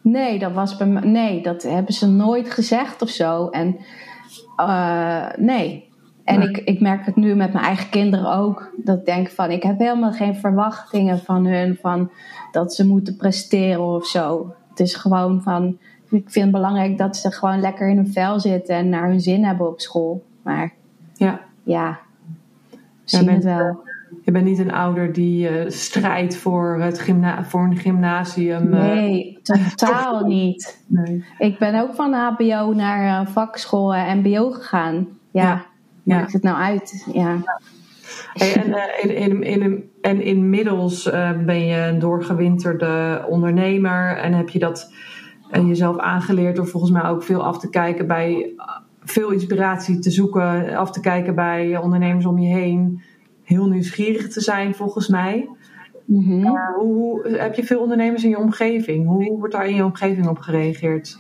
[0.04, 3.48] Nee, dat was bij me, nee, dat hebben ze nooit gezegd of zo.
[3.50, 3.78] En
[4.56, 5.92] eh, nee.
[6.24, 6.50] En Nee.
[6.50, 8.72] ik, ik merk het nu met mijn eigen kinderen ook.
[8.78, 11.78] Dat ik denk van, ik heb helemaal geen verwachtingen van hun.
[11.82, 12.12] Van
[12.52, 14.54] dat ze moeten presteren of zo.
[14.70, 15.78] Het is gewoon van,
[16.10, 18.76] ik vind het belangrijk dat ze gewoon lekker in hun vel zitten.
[18.76, 20.24] En naar hun zin hebben op school.
[20.42, 20.74] Maar
[21.14, 21.40] Ja.
[21.64, 22.00] ja,
[23.04, 23.80] zien bent- het wel.
[24.22, 28.74] Je bent niet een ouder die eh, strijdt voor, het gymna voor een gymnasium.
[28.74, 29.40] eh, Nee,
[29.76, 30.84] totaal niet.
[30.88, 31.24] nee.
[31.38, 35.08] Ik ben ook van HBO naar eh, vakschool en MBO gegaan.
[35.32, 35.66] Ja, Ja.
[36.04, 36.16] Ja.
[36.18, 37.08] maakt het nou uit?
[37.14, 37.38] Ja.
[38.34, 38.76] Hey, en,
[39.10, 41.10] in, in, in, en inmiddels
[41.46, 44.94] ben je een doorgewinterde ondernemer en heb je dat
[45.52, 48.54] eh, jezelf aangeleerd door volgens mij ook veel af te kijken bij
[49.04, 53.02] veel inspiratie te zoeken, af te kijken bij ondernemers om je heen.
[53.44, 55.50] Heel nieuwsgierig te zijn volgens mij.
[56.06, 56.40] Mhm.
[56.42, 59.08] Maar hoe, hoe- heb je veel ondernemers in je omgeving?
[59.08, 61.18] Hoe wordt daar in je omgeving op gereageerd?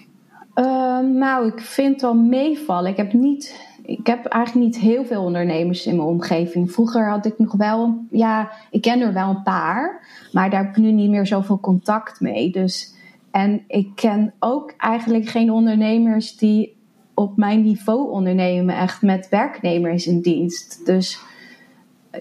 [0.53, 2.91] Eh, nou, ik vind het wel meevallen.
[2.91, 6.71] Ik heb niet ik heb eigenlijk niet heel veel ondernemers in mijn omgeving.
[6.71, 10.69] Vroeger had ik nog wel, ja, ik ken er wel een paar, maar daar heb
[10.69, 12.51] ik nu niet meer zoveel contact mee.
[12.51, 12.95] Dus,
[13.31, 16.75] en ik ken ook eigenlijk geen ondernemers die
[17.13, 20.85] op mijn niveau ondernemen, echt met werknemers in dienst.
[20.85, 21.19] Dus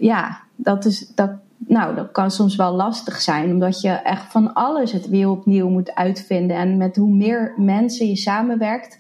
[0.00, 4.54] ja, dat, is, dat, nou, dat kan soms wel lastig zijn, omdat je echt van
[4.54, 6.56] alles het weer opnieuw moet uitvinden.
[6.56, 8.98] En met hoe meer mensen je samenwerkt,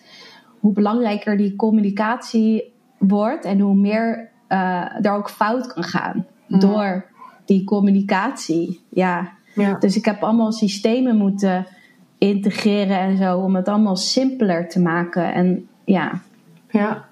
[0.60, 6.60] hoe belangrijker die communicatie wordt en hoe meer uh, er ook fout kan gaan mhm.
[6.60, 7.04] door
[7.44, 8.80] die communicatie.
[8.88, 9.32] Ja.
[9.54, 9.74] ja.
[9.78, 11.66] Dus ik heb allemaal systemen moeten
[12.18, 15.34] integreren en zo om het allemaal simpeler te maken.
[15.34, 16.20] En ja.
[16.68, 17.04] Ja.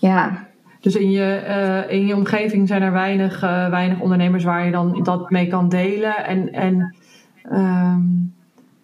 [0.00, 0.48] Ja.
[0.80, 4.70] Dus in je, uh, in je omgeving zijn er weinig, uh, weinig ondernemers waar je
[4.70, 6.24] dan dat mee kan delen.
[6.24, 6.96] En, en,
[7.52, 8.34] um,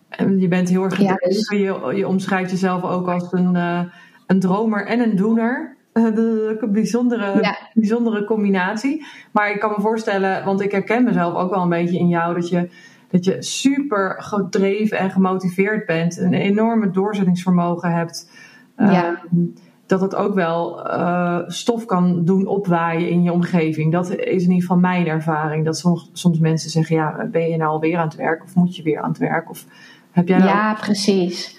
[0.08, 1.48] en je bent heel erg ja, dus...
[1.48, 3.80] je, je omschrijft jezelf ook als een, uh,
[4.26, 5.74] een dromer en een doener.
[5.96, 7.56] Een bijzondere, ja.
[7.74, 9.06] bijzondere combinatie.
[9.32, 12.34] Maar ik kan me voorstellen, want ik herken mezelf ook wel een beetje in jou,
[12.34, 12.68] dat je,
[13.10, 16.18] dat je super gedreven en gemotiveerd bent.
[16.18, 18.30] Een enorme doorzettingsvermogen hebt.
[18.76, 19.10] Ja.
[19.10, 19.46] Uh,
[19.86, 23.92] dat het ook wel uh, stof kan doen opwaaien in je omgeving.
[23.92, 25.64] Dat is in ieder geval mijn ervaring.
[25.64, 28.76] Dat soms, soms mensen zeggen, ja, ben je nou alweer aan het werk of moet
[28.76, 29.50] je weer aan het werk?
[29.50, 29.64] Of
[30.10, 30.50] heb jij nou...
[30.50, 31.58] Ja, precies.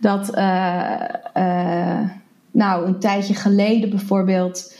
[0.00, 1.00] Dat, uh,
[1.36, 2.00] uh,
[2.50, 4.74] nou, een tijdje geleden bijvoorbeeld,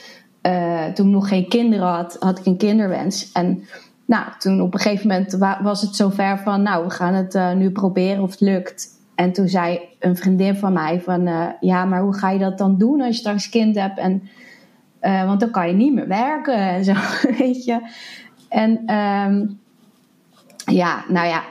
[0.93, 3.31] toen ik nog geen kinderen had, had ik een kinderwens.
[3.31, 3.63] En
[4.05, 7.71] nou, toen op een gegeven moment was het zover van, nou, we gaan het nu
[7.71, 8.87] proberen of het lukt.
[9.19, 12.57] En toen zei een vriendin van mij van, uh, ja, maar hoe ga je dat
[12.57, 13.97] dan doen als je straks kind hebt?
[13.97, 14.29] En,
[15.01, 16.93] uh, want dan kan je niet meer werken en zo,
[17.37, 17.79] weet je.
[18.49, 19.59] En um,
[20.65, 21.43] ja, nou ja,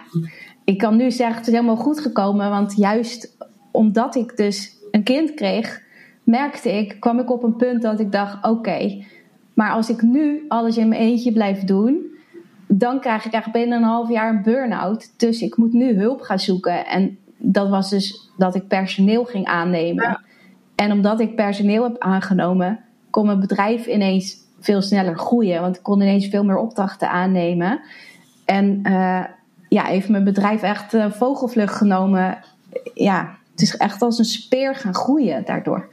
[0.64, 2.50] ik kan nu zeggen, het is helemaal goed gekomen.
[2.50, 3.36] Want juist
[3.70, 5.82] omdat ik dus een kind kreeg,
[6.22, 9.04] merkte ik, kwam ik op een punt dat ik dacht, oké,
[9.54, 12.06] maar als ik nu alles in mijn eentje blijf doen,
[12.66, 15.12] dan krijg ik eigenlijk binnen een half jaar een burn-out.
[15.16, 16.86] Dus ik moet nu hulp gaan zoeken.
[16.86, 20.20] En dat was dus dat ik personeel ging aannemen.
[20.74, 25.60] En omdat ik personeel heb aangenomen, kon mijn bedrijf ineens veel sneller groeien.
[25.60, 27.80] Want ik kon ineens veel meer opdrachten aannemen.
[28.44, 29.24] En uh,
[29.68, 32.38] ja, heeft mijn bedrijf echt uh, vogelvlucht genomen.
[32.94, 35.88] Ja, het is echt als een speer gaan groeien daardoor.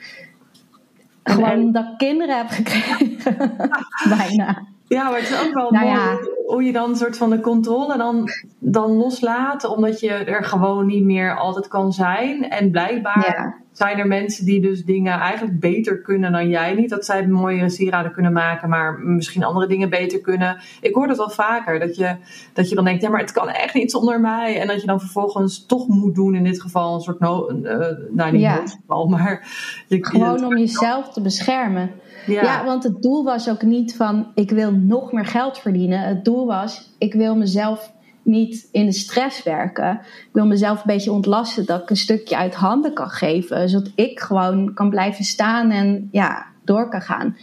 [1.24, 3.18] Gewoon omdat ik kinderen heb gekregen.
[4.18, 4.64] Bijna.
[4.88, 7.40] Ja, maar het is ook wel nou mooi hoe je dan een soort van de
[7.40, 9.64] controle dan, dan loslaat.
[9.64, 12.50] Omdat je er gewoon niet meer altijd kan zijn.
[12.50, 16.74] En blijkbaar zijn er mensen die dus dingen eigenlijk beter kunnen dan jij.
[16.74, 20.58] Niet dat zij mooie sieraden kunnen maken, maar misschien andere dingen beter kunnen.
[20.82, 21.80] Ik hoor dat wel vaker.
[21.80, 22.16] Dat je,
[22.54, 24.60] dat je dan denkt, ja, maar het kan echt niet zonder mij.
[24.60, 27.78] En dat je dan vervolgens toch moet doen in dit geval een soort no, uh,
[28.12, 28.56] nou niet ja.
[28.56, 29.48] noodgeval, maar...
[29.88, 31.92] Je, Gewoon om jezelf te beschermen.
[32.26, 32.44] Ja.
[32.44, 36.00] ja, want het doel was ook niet van ik wil nog meer geld verdienen.
[36.00, 39.92] Het doel was ik wil mezelf niet in de stress werken.
[40.02, 43.70] Ik wil mezelf een beetje ontlasten dat ik een stukje uit handen kan geven.
[43.70, 47.36] Zodat ik gewoon kan blijven staan en ja, door kan gaan.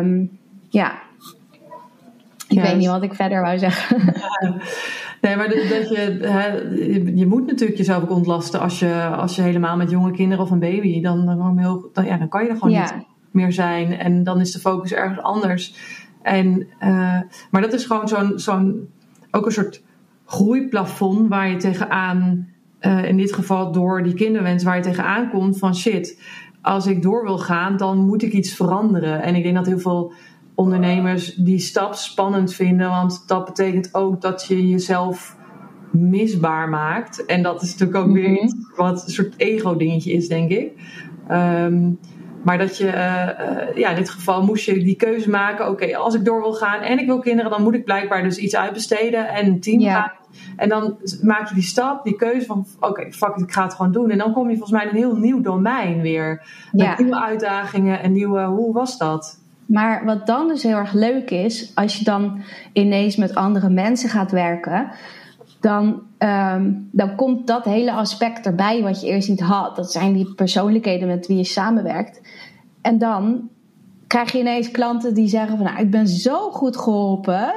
[0.00, 0.98] Um, ja.
[2.48, 4.14] Ik weet niet wat ik verder wou zeggen.
[5.20, 6.46] Nee, maar dat je, hè,
[7.14, 10.50] je moet natuurlijk jezelf ook ontlasten als je, als je helemaal met jonge kinderen of
[10.50, 12.94] een baby, dan, dan, heel, dan, ja, dan kan je er gewoon niet
[13.32, 13.98] meer zijn.
[13.98, 15.74] En dan is de focus ergens anders.
[16.22, 18.88] En, uh, maar dat is gewoon zo'n, zo'n
[19.30, 19.82] ook een soort
[20.24, 22.48] groeiplafond waar je tegenaan,
[22.80, 26.22] uh, in dit geval door die kinderwens, waar je tegenaan komt van shit,
[26.62, 29.22] als ik door wil gaan, dan moet ik iets veranderen.
[29.22, 30.12] En ik denk dat heel veel
[30.54, 35.36] ondernemers die stap spannend vinden, want dat betekent ook dat je jezelf
[35.90, 37.24] misbaar maakt.
[37.24, 38.44] En dat is natuurlijk ook weer mhm.
[38.44, 40.72] iets wat een soort ego-dingetje is, denk ik.
[41.30, 41.98] Um,
[42.42, 45.68] maar dat je, uh, ja, in dit geval moest je die keuze maken.
[45.68, 48.36] Oké, als ik door wil gaan en ik wil kinderen, dan moet ik blijkbaar dus
[48.36, 50.12] iets uitbesteden en een team ja.
[50.56, 53.74] En dan maak je die stap, die keuze van: oké, fuck it, ik ga het
[53.74, 54.10] gewoon doen.
[54.10, 56.46] En dan kom je volgens mij in een heel nieuw domein weer.
[56.72, 58.42] Met nieuwe uitdagingen en nieuwe.
[58.44, 59.40] Hoe was dat?
[59.66, 64.08] Maar wat dan dus heel erg leuk is, als je dan ineens met andere mensen
[64.08, 64.90] gaat werken
[65.62, 69.76] dan, um, dan komt dat hele aspect erbij wat je eerst niet had.
[69.76, 72.20] Dat zijn die persoonlijkheden met wie je samenwerkt.
[72.82, 73.48] En dan
[74.06, 77.52] krijg je ineens klanten die zeggen van nou, ik ben zo goed geholpen.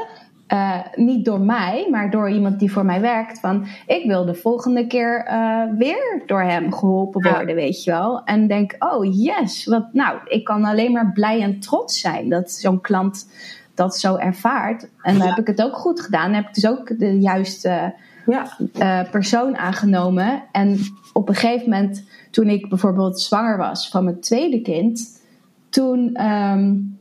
[0.54, 3.40] Uh, niet door mij, maar door iemand die voor mij werkt.
[3.40, 8.24] Van ik wil de volgende keer uh, weer door hem geholpen worden, weet je wel.
[8.24, 12.52] En denk, oh yes, wat nou, ik kan alleen maar blij en trots zijn dat
[12.52, 13.28] zo'n klant
[13.74, 14.90] dat zo ervaart.
[15.02, 16.26] En dan heb ik het ook goed gedaan.
[16.26, 17.94] Dan heb ik dus ook de juiste
[18.26, 18.58] ja.
[18.74, 20.44] uh, persoon aangenomen.
[20.52, 20.80] En
[21.14, 25.22] op een gegeven moment, toen ik bijvoorbeeld zwanger was van mijn tweede kind,
[25.70, 27.00] toen um,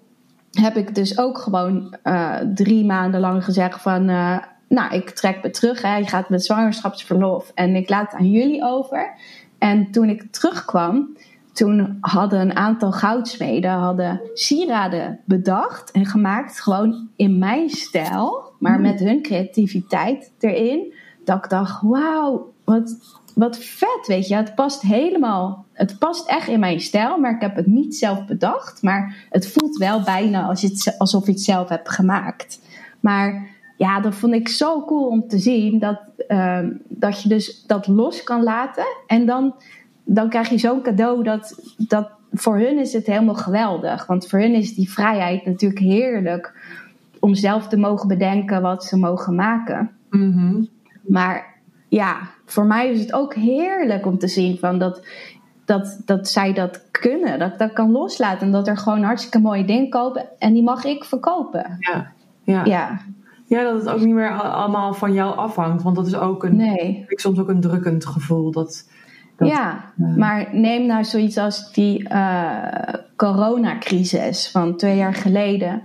[0.51, 4.09] heb ik dus ook gewoon uh, drie maanden lang gezegd van.
[4.09, 5.83] Uh, nou, ik trek me terug.
[5.83, 5.97] Hè.
[5.97, 9.15] Je gaat met zwangerschapsverlof en ik laat het aan jullie over.
[9.59, 11.17] En toen ik terugkwam,
[11.53, 16.61] toen hadden een aantal goudsmeden hadden sieraden bedacht en gemaakt.
[16.61, 20.94] Gewoon in mijn stijl, maar met hun creativiteit erin.
[21.25, 22.97] Dat ik dacht, wauw, wat,
[23.35, 24.35] wat vet, weet je.
[24.35, 27.19] Het past helemaal, het past echt in mijn stijl.
[27.19, 28.83] Maar ik heb het niet zelf bedacht.
[28.83, 32.61] Maar het voelt wel bijna als alsof je het zelf hebt gemaakt.
[33.01, 35.79] Maar ja, dat vond ik zo cool om te zien.
[35.79, 36.59] Dat, uh,
[36.89, 38.87] dat je dus dat los kan laten.
[39.07, 39.55] En dan
[40.05, 44.07] dan krijg je zo'n cadeau dat, dat voor hun is het helemaal geweldig.
[44.07, 46.55] Want voor hun is die vrijheid natuurlijk heerlijk
[47.21, 49.91] om zelf te mogen bedenken wat ze mogen maken.
[50.11, 50.63] Mhm.
[51.07, 51.55] Maar
[51.89, 55.07] ja, voor mij is het ook heerlijk om te zien van dat,
[55.65, 57.39] dat, dat zij dat kunnen.
[57.39, 58.47] Dat ik dat kan loslaten.
[58.47, 60.27] En dat er gewoon hartstikke mooie dingen kopen.
[60.39, 61.77] En die mag ik verkopen.
[61.79, 62.13] Ja,
[62.43, 62.65] ja.
[62.65, 63.01] ja.
[63.47, 65.83] Ja, dat het ook niet meer allemaal van jou afhangt.
[65.83, 67.05] Want dat is ook een, nee.
[67.09, 68.51] ik soms ook een drukkend gevoel.
[68.51, 68.89] Dat,
[69.39, 72.69] ja, maar neem nou zoiets als die uh,
[73.17, 75.83] coronacrisis van twee jaar geleden.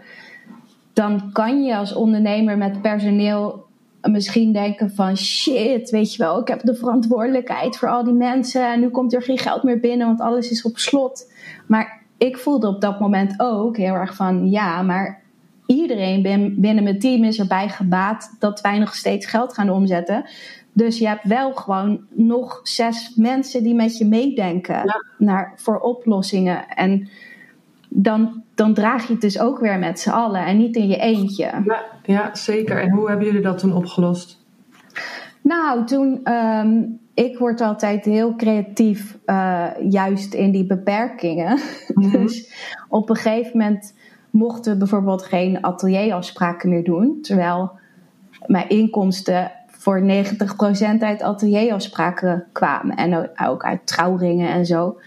[0.93, 3.67] Dan kan je als ondernemer met personeel
[4.02, 8.72] misschien denken van shit, weet je wel, ik heb de verantwoordelijkheid voor al die mensen
[8.72, 11.32] en nu komt er geen geld meer binnen, want alles is op slot.
[11.68, 15.22] Maar ik voelde op dat moment ook heel erg van ja, maar
[15.66, 16.22] iedereen
[16.60, 20.26] binnen mijn team is erbij gebaat dat wij nog steeds geld gaan omzetten.
[20.74, 26.68] Dus je hebt wel gewoon nog zes mensen die met je meedenken naar, voor oplossingen.
[26.68, 27.10] En
[27.90, 30.98] dan, dan draag je het dus ook weer met z'n allen en niet in je
[30.98, 31.44] eentje.
[31.66, 32.82] Ja, ja zeker.
[32.82, 34.45] En hoe hebben jullie dat toen opgelost?
[35.41, 36.34] Nou, toen.
[36.34, 41.60] Um, ik word altijd heel creatief, uh, juist in die beperkingen.
[41.93, 42.54] Mm dus
[42.89, 43.95] op een gegeven moment
[44.30, 47.19] mochten we bijvoorbeeld geen atelierafspraken meer doen.
[47.22, 47.72] Terwijl
[48.45, 50.06] mijn inkomsten voor 90%
[51.00, 52.95] uit atelierafspraken kwamen.
[52.95, 55.00] En ook uit trouwringen en zo.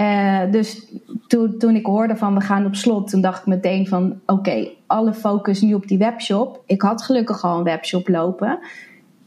[0.00, 0.92] Uh, dus
[1.28, 4.68] toen, toen ik hoorde van we gaan op slot, toen dacht ik meteen van oké,
[4.86, 6.62] alle focus nu op die webshop.
[6.66, 8.58] Ik had gelukkig al een webshop lopen.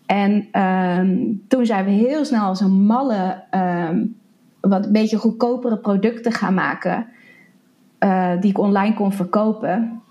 [0.06, 4.16] En um, toen zijn we heel snel als een malle um,
[4.62, 7.08] wat een beetje goedkopere producten gaan maken.
[8.00, 10.02] Uh, die ik online kon verkopen.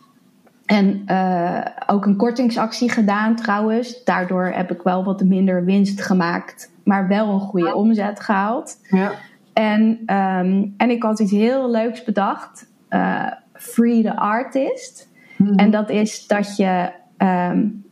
[0.67, 4.05] En uh, ook een kortingsactie gedaan trouwens.
[4.05, 8.77] Daardoor heb ik wel wat minder winst gemaakt, maar wel een goede omzet gehaald.
[8.89, 9.13] Ja.
[9.61, 15.09] En, um, en ik had iets heel leuks bedacht: uh, Free the Artist.
[15.37, 15.55] Mhm.
[15.55, 17.85] En dat is dat je um,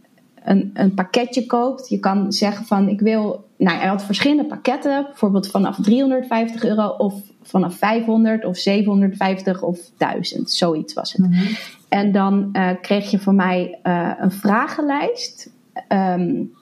[0.44, 1.88] een, een pakketje koopt.
[1.88, 3.46] Je kan zeggen van ik wil.
[3.56, 9.78] Nou, hij had verschillende pakketten, bijvoorbeeld vanaf 350 euro of vanaf 500 of 750 of
[9.96, 10.50] 1000.
[10.50, 11.30] Zoiets was het.
[11.30, 11.44] Mhm.
[11.88, 15.50] En dan uh, kreeg je van mij uh, een vragenlijst.
[15.88, 16.52] Um,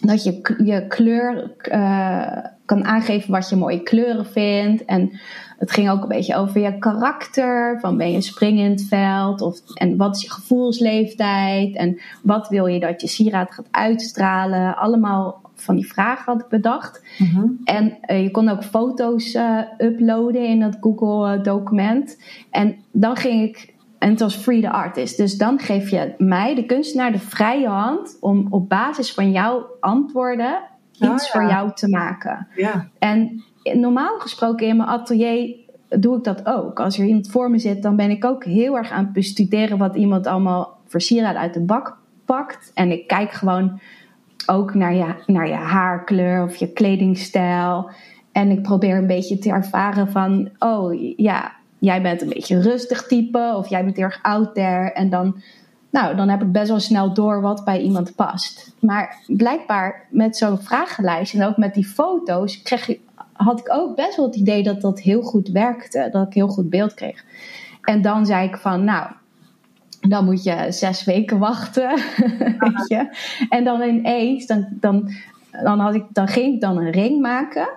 [0.00, 1.50] dat je je kleur
[2.66, 4.84] kan aangeven wat je mooie kleuren vindt.
[4.84, 5.20] En
[5.58, 7.80] het ging ook een beetje over je karakter.
[7.80, 9.40] Van ben je spring in het veld?
[9.40, 11.76] Of, en wat is je gevoelsleeftijd?
[11.76, 14.76] En wat wil je dat je sieraad gaat uitstralen?
[14.76, 17.04] Allemaal van die vragen had ik bedacht.
[17.18, 17.60] Mm-hmm.
[17.64, 22.18] En uh, je kon ook foto's uh, uploaden in dat Google document.
[22.50, 25.16] En dan ging ik en het was free the artist.
[25.16, 29.66] Dus dan geef je mij, de kunstenaar, de vrije hand om op basis van jouw
[29.80, 30.58] antwoorden
[31.00, 31.40] iets Oh, ja.
[31.40, 32.48] voor jou te maken.
[32.54, 32.88] Ja.
[32.98, 35.54] En normaal gesproken in mijn atelier
[35.88, 36.80] doe ik dat ook.
[36.80, 39.78] Als er iemand voor me zit, dan ben ik ook heel erg aan het bestuderen
[39.78, 42.70] wat iemand allemaal voor uit de bak pakt.
[42.74, 43.80] En ik kijk gewoon
[44.46, 47.90] ook naar je, naar je haarkleur of je kledingstijl.
[48.32, 53.06] En ik probeer een beetje te ervaren van, oh ja, jij bent een beetje rustig
[53.06, 54.92] type of jij bent heel erg out there.
[54.92, 55.42] En dan,
[55.90, 58.74] nou, dan heb ik best wel snel door wat bij iemand past.
[58.80, 63.00] Maar blijkbaar met zo'n vragenlijst en ook met die foto's kreeg ik,
[63.32, 66.08] had ik ook best wel het idee dat dat heel goed werkte.
[66.12, 67.24] Dat ik heel goed beeld kreeg.
[67.82, 69.10] En dan zei ik van, nou,
[70.00, 71.88] dan moet je zes weken wachten.
[72.58, 73.08] weet je?
[73.48, 75.10] En dan ineens, dan, dan,
[75.62, 77.68] dan, had ik, dan ging ik dan een ring maken.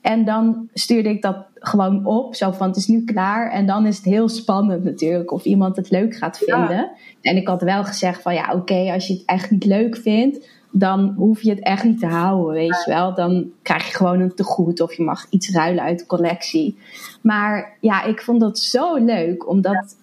[0.00, 2.34] En dan stuurde ik dat gewoon op.
[2.34, 3.50] Zo van, het is nu klaar.
[3.50, 6.76] En dan is het heel spannend natuurlijk of iemand het leuk gaat vinden.
[6.76, 6.90] Ja.
[7.20, 9.96] En ik had wel gezegd van, ja oké, okay, als je het echt niet leuk
[9.96, 10.48] vindt...
[10.70, 13.14] dan hoef je het echt niet te houden, weet je wel.
[13.14, 16.78] Dan krijg je gewoon een tegoed of je mag iets ruilen uit de collectie.
[17.20, 19.98] Maar ja, ik vond dat zo leuk, omdat...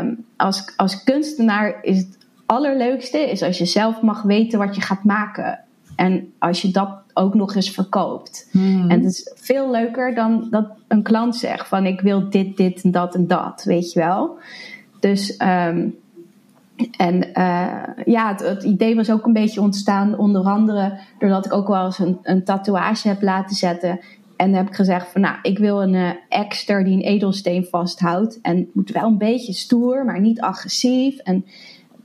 [0.00, 4.80] Um, als, als kunstenaar is het allerleukste is als je zelf mag weten wat je
[4.80, 5.60] gaat maken.
[5.96, 6.90] En als je dat
[7.20, 8.48] ook nog eens verkoopt.
[8.88, 12.82] En het is veel leuker dan dat een klant zegt van ik wil dit, dit
[12.82, 14.38] en dat en dat, weet je wel.
[15.00, 15.88] Dus ehm,
[16.96, 21.52] en uh, ja, het, het, idee was ook een beetje ontstaan, onder andere doordat ik
[21.52, 24.00] ook wel eens een, een tatoeage heb laten zetten.
[24.36, 27.64] En dan heb ik gezegd van nou, ik wil een uh, exter die een edelsteen
[27.64, 28.40] vasthoudt.
[28.40, 31.18] En het moet wel een beetje stoer, maar niet agressief.
[31.18, 31.44] En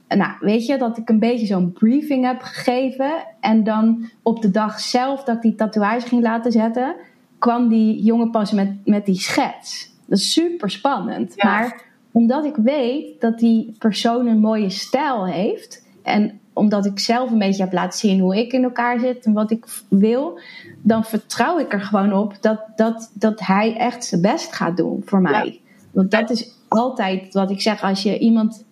[0.08, 3.12] nou, weet je, dat ik een beetje zo'n briefing heb gegeven.
[3.40, 6.96] En dan op de dag zelf dat ik die tatoeage ging laten zetten,
[7.40, 9.94] kwam die jongen pas met, met die schets.
[10.08, 11.44] Dat is super spannend.
[11.44, 15.86] Maar omdat ik weet dat die persoon een mooie stijl heeft.
[16.04, 19.34] En omdat ik zelf een beetje heb laten zien hoe ik in elkaar zit en
[19.34, 20.40] wat ik wil.
[20.82, 25.02] Dan vertrouw ik er gewoon op dat, dat, dat hij echt zijn best gaat doen
[25.06, 25.62] voor mij.
[25.92, 28.66] Want dat is altijd wat ik zeg als je iemand.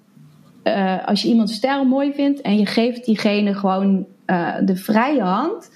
[0.63, 5.21] Uh, als je iemand stijl mooi vindt en je geeft diegene gewoon uh, de vrije
[5.21, 5.69] hand,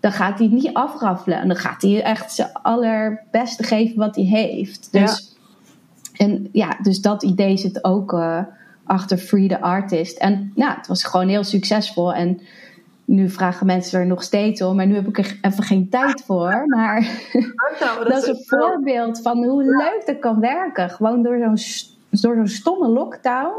[0.00, 1.38] dan gaat hij het niet afraffelen.
[1.38, 4.88] En dan gaat hij echt zijn allerbeste geven wat hij heeft.
[4.92, 5.30] Dus
[6.16, 8.40] en ja, dus dat idee zit ook uh,
[8.84, 10.18] achter Free the Artist.
[10.18, 12.14] En ja, het was gewoon heel succesvol.
[12.14, 12.40] En
[13.04, 14.76] nu vragen mensen er nog steeds om.
[14.76, 16.62] Maar nu heb ik er even geen tijd voor.
[16.66, 17.00] Maar
[17.80, 20.90] dat, dat, is een voorbeeld van hoe leuk dat kan werken.
[20.90, 21.58] Gewoon door zo'n
[22.10, 23.52] door zo'n stomme lockdown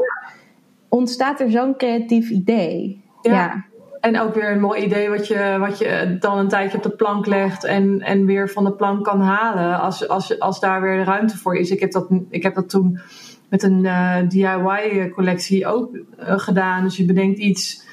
[0.94, 3.04] ontstaat er zo'n creatief idee.
[3.22, 3.64] ja.
[4.00, 6.90] En ook weer een mooi idee wat je, wat je dan een tijdje op de
[6.90, 11.04] plank legt en, en weer van de plank kan halen als, als, als daar weer
[11.04, 11.70] ruimte voor is.
[11.70, 13.00] Ik heb dat, ik heb dat toen
[13.48, 16.04] met een uh, eh, DIY-collectie ook uh,
[16.38, 16.82] gedaan.
[16.82, 17.86] Dus je bedenkt iets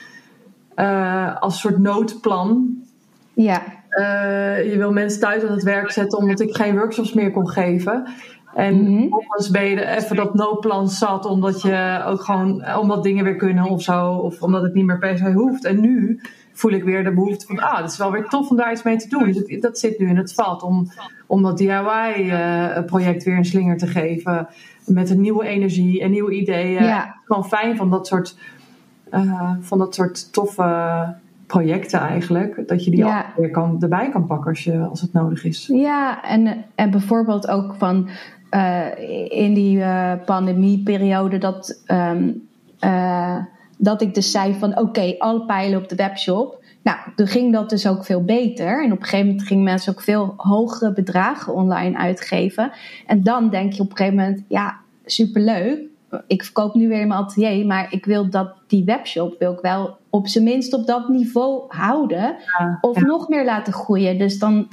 [0.75, 2.77] uh, als soort noodplan.
[3.33, 3.63] Ja.
[4.63, 8.07] je wil mensen thuis aan het werk zetten omdat ik geen workshops meer kon geven.
[8.53, 9.17] En mm
[9.51, 13.81] ben je even dat noodplan zat, omdat je ook gewoon, omdat dingen weer kunnen of
[13.81, 15.65] zo, of omdat het niet meer per se hoeft.
[15.65, 16.21] En nu
[16.59, 18.83] voel ik weer de behoefte van, ah, het is wel weer tof om daar iets
[18.83, 19.31] mee te doen.
[19.31, 20.91] Dus dat zit nu in het vat om,
[21.25, 24.47] om dat DIY-project weer een slinger te geven.
[24.85, 26.83] Met een nieuwe energie en nieuwe ideeën.
[26.83, 27.15] Ja.
[27.25, 28.37] Gewoon fijn van dat soort,
[29.13, 31.15] uh, van dat soort toffe
[31.47, 32.67] projecten eigenlijk.
[32.67, 33.25] Dat je die ja.
[33.35, 35.69] weer kan, erbij kan pakken als, je, als het nodig is.
[35.73, 38.09] Ja, en, en bijvoorbeeld ook van
[39.29, 42.47] in die uh, pandemieperiode dat, um,
[42.81, 43.37] uh,
[43.77, 46.63] dat ik dus zei van oké, okay, alle pijlen op de webshop.
[46.81, 48.83] Nou, toen ging dat dus ook veel beter.
[48.83, 52.71] En op een gegeven moment gingen mensen ook veel hogere bedragen online uitgeven.
[53.05, 55.79] En dan denk je op een gegeven moment, ja, superleuk.
[56.27, 59.59] Ik verkoop nu weer in mijn atelier, maar ik wil dat die webshop wil ik
[59.59, 62.35] wel op zijn minst op dat niveau houden.
[62.57, 63.05] Ja, of ja.
[63.05, 64.17] nog meer laten groeien.
[64.17, 64.67] Dus dan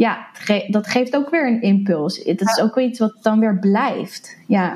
[0.00, 0.26] ja,
[0.68, 2.24] dat geeft ook weer een impuls.
[2.24, 4.36] Het is ook weer iets wat dan weer blijft.
[4.46, 4.74] Ja,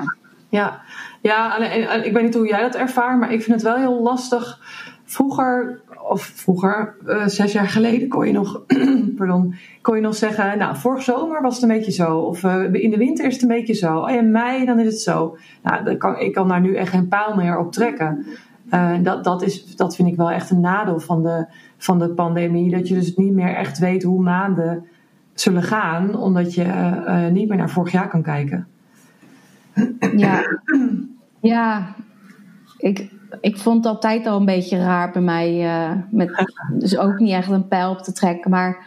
[0.49, 0.81] ja.
[1.21, 4.01] ja en, ik weet niet hoe jij dat ervaart, maar ik vind het wel heel
[4.01, 4.59] lastig.
[5.03, 8.61] Vroeger, of vroeger, uh, zes jaar geleden, kon je nog,
[9.17, 12.17] pardon, kon je nog zeggen, nou, vorig zomer was het een beetje zo.
[12.17, 13.97] Of uh, in de winter is het een beetje zo.
[13.97, 15.37] Oh, in mei, dan is het zo.
[15.63, 18.25] Nou, kan, ik kan daar nu echt geen paal meer op trekken.
[18.73, 21.45] Uh, dat, dat, is, dat vind ik wel echt een nadeel van de,
[21.77, 22.71] van de pandemie.
[22.71, 24.85] Dat je dus niet meer echt weet hoe maanden
[25.35, 28.67] zullen gaan, omdat je uh, niet meer naar vorig jaar kan kijken.
[30.15, 30.59] Ja,
[31.41, 31.95] ja.
[32.77, 33.11] Ik,
[33.41, 35.63] ik vond het altijd al een beetje raar bij mij.
[35.63, 38.51] Uh, met, dus ook niet echt een pijl op te trekken.
[38.51, 38.85] Maar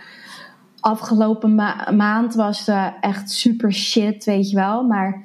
[0.80, 4.84] afgelopen ma maand was uh, echt super shit, weet je wel.
[4.84, 5.22] Maar,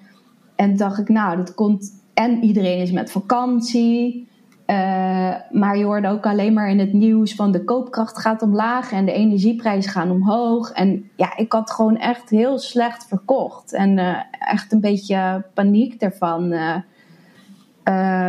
[0.56, 2.02] en dacht ik, nou, dat komt.
[2.14, 4.28] En iedereen is met vakantie.
[4.68, 8.92] Uh, maar je hoorde ook alleen maar in het nieuws van de koopkracht gaat omlaag
[8.92, 10.72] en de energieprijzen gaan omhoog.
[10.72, 13.74] En ja, ik had gewoon echt heel slecht verkocht.
[13.74, 16.52] En uh, echt een beetje paniek ervan.
[16.52, 16.76] Uh,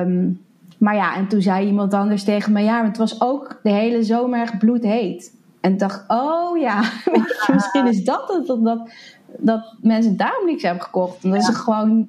[0.01, 0.45] um,
[0.78, 4.03] maar ja, en toen zei iemand anders tegen me: ja, het was ook de hele
[4.03, 5.37] zomer echt bloedheet.
[5.61, 6.82] En dacht, oh ja,
[7.55, 8.91] misschien is dat het, dat,
[9.39, 11.24] dat mensen daarom niks hebben gekocht.
[11.24, 11.47] En dat ja.
[11.47, 12.07] ze gewoon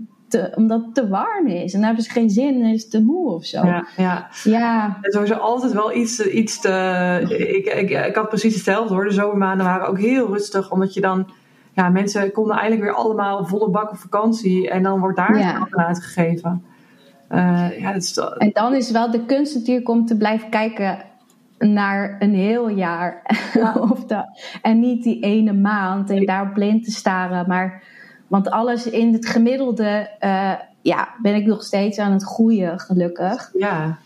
[0.56, 1.74] omdat het te warm is.
[1.74, 3.66] En dan hebben ze geen zin en is het te moe of zo.
[3.66, 4.28] Ja, ja.
[4.44, 4.98] ja.
[5.02, 7.26] En sowieso altijd wel iets, iets te...
[7.30, 9.04] Ik, ik, ik had precies hetzelfde hoor.
[9.04, 10.72] De zomermaanden waren ook heel rustig.
[10.72, 11.30] Omdat je dan...
[11.74, 14.70] Ja, mensen konden eigenlijk weer allemaal volle bak op vakantie.
[14.70, 15.54] En dan wordt daar ja.
[15.54, 16.64] aan uitgegeven.
[17.32, 18.36] Uh, ja, dat is toch...
[18.36, 20.98] En dan is wel de kunst natuurlijk om te blijven kijken
[21.58, 23.22] naar een heel jaar.
[23.54, 23.74] Ja.
[23.90, 24.24] of de,
[24.62, 27.48] en niet die ene maand en daarop blind te staren.
[27.48, 27.84] Maar
[28.28, 33.50] want alles in het gemiddelde, uh, ja, ben ik nog steeds aan het groeien, gelukkig.
[33.54, 33.98] Ja.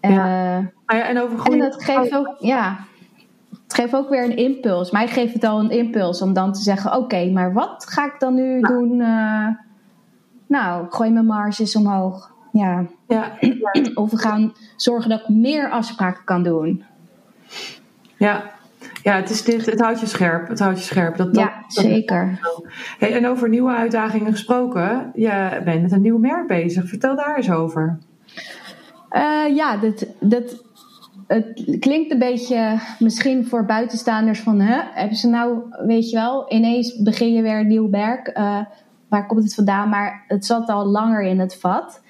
[0.00, 0.58] Uh, ja.
[0.86, 1.64] Ja en over groeien.
[1.64, 2.78] En dat geeft ook, ja,
[3.50, 4.90] het geeft ook weer een impuls.
[4.90, 8.04] Mij geeft het al een impuls om dan te zeggen: oké, okay, maar wat ga
[8.04, 9.00] ik dan nu doen?
[9.00, 9.48] Uh,
[10.46, 12.34] nou, ik gooi mijn marges omhoog.
[12.52, 12.84] Ja.
[13.06, 13.32] ja.
[13.94, 16.84] Of we gaan zorgen dat ik meer afspraken kan doen.
[18.16, 18.50] Ja,
[19.06, 20.48] ja het, is dit, het houdt je scherp.
[20.48, 21.16] Het houdt je scherp.
[21.16, 22.40] Dat, ja, zeker.
[22.98, 25.10] Hey, en over nieuwe uitdagingen gesproken.
[25.14, 26.88] Je bent met een nieuw merk bezig.
[26.88, 27.98] Vertel daar eens over.
[29.10, 30.64] Uh, ja, dat, dat,
[31.26, 34.60] het klinkt een beetje misschien voor buitenstaanders van...
[34.60, 38.38] Hè, hebben ze nou, weet je wel, ineens begin je weer een nieuw werk.
[38.38, 38.58] Uh,
[39.08, 39.88] waar komt het vandaan?
[39.88, 42.02] Maar het zat al langer in het vat.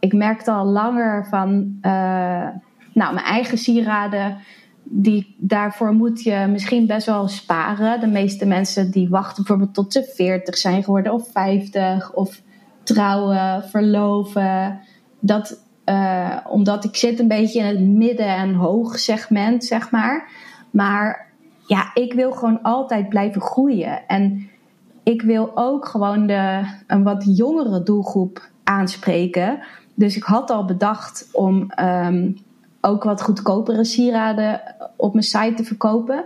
[0.00, 1.78] Ik merkte al langer van...
[1.82, 2.48] Uh,
[2.92, 4.36] nou, mijn eigen sieraden...
[4.84, 8.00] Die, daarvoor moet je misschien best wel sparen.
[8.00, 11.12] De meeste mensen die wachten bijvoorbeeld tot ze 40 zijn geworden...
[11.12, 12.42] of 50, of
[12.82, 14.80] trouwen, verloven...
[15.20, 20.30] Dat, uh, omdat ik zit een beetje in het midden- en hoog segment, zeg maar.
[20.70, 21.32] Maar
[21.66, 24.06] ja, ik wil gewoon altijd blijven groeien.
[24.06, 24.48] En
[25.02, 29.58] ik wil ook gewoon de, een wat jongere doelgroep aanspreken.
[29.94, 32.36] Dus ik had al bedacht om um,
[32.84, 34.60] ook wat goedkopere sieraden
[34.96, 36.24] op mijn site te verkopen.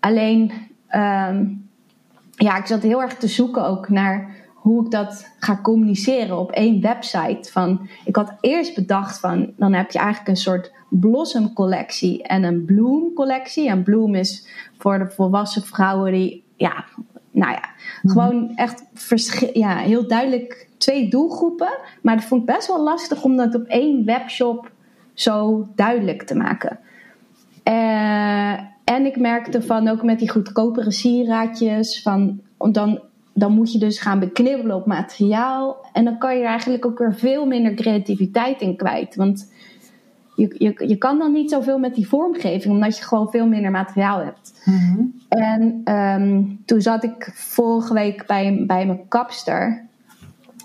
[0.00, 0.52] Alleen,
[0.90, 1.68] um,
[2.30, 6.50] ja, ik zat heel erg te zoeken ook naar hoe ik dat ga communiceren op
[6.50, 7.52] één website.
[7.52, 12.42] Van, ik had eerst bedacht van, dan heb je eigenlijk een soort blossom collectie en
[12.42, 13.68] een bloom collectie.
[13.68, 14.46] En bloom is
[14.78, 16.84] voor de volwassen vrouwen die, ja,
[17.30, 17.68] nou ja,
[18.02, 18.12] mhm.
[18.12, 18.84] gewoon echt
[19.52, 21.78] ja, heel duidelijk twee doelgroepen.
[22.02, 24.70] Maar dat vond ik best wel lastig om dat op één webshop
[25.14, 26.78] zo duidelijk te maken.
[27.68, 28.52] Uh,
[28.84, 33.00] en ik merkte van ook met die goedkopere sieraadjes, van dan
[33.34, 35.86] dan moet je dus gaan beknibbelen op materiaal.
[35.92, 39.16] En dan kan je er eigenlijk ook weer veel minder creativiteit in kwijt.
[39.16, 39.52] Want
[40.34, 43.70] je, je, je kan dan niet zoveel met die vormgeving, omdat je gewoon veel minder
[43.70, 44.62] materiaal hebt.
[44.64, 45.02] Mhm.
[45.28, 49.86] En um, toen zat ik vorige week bij, bij mijn kapster.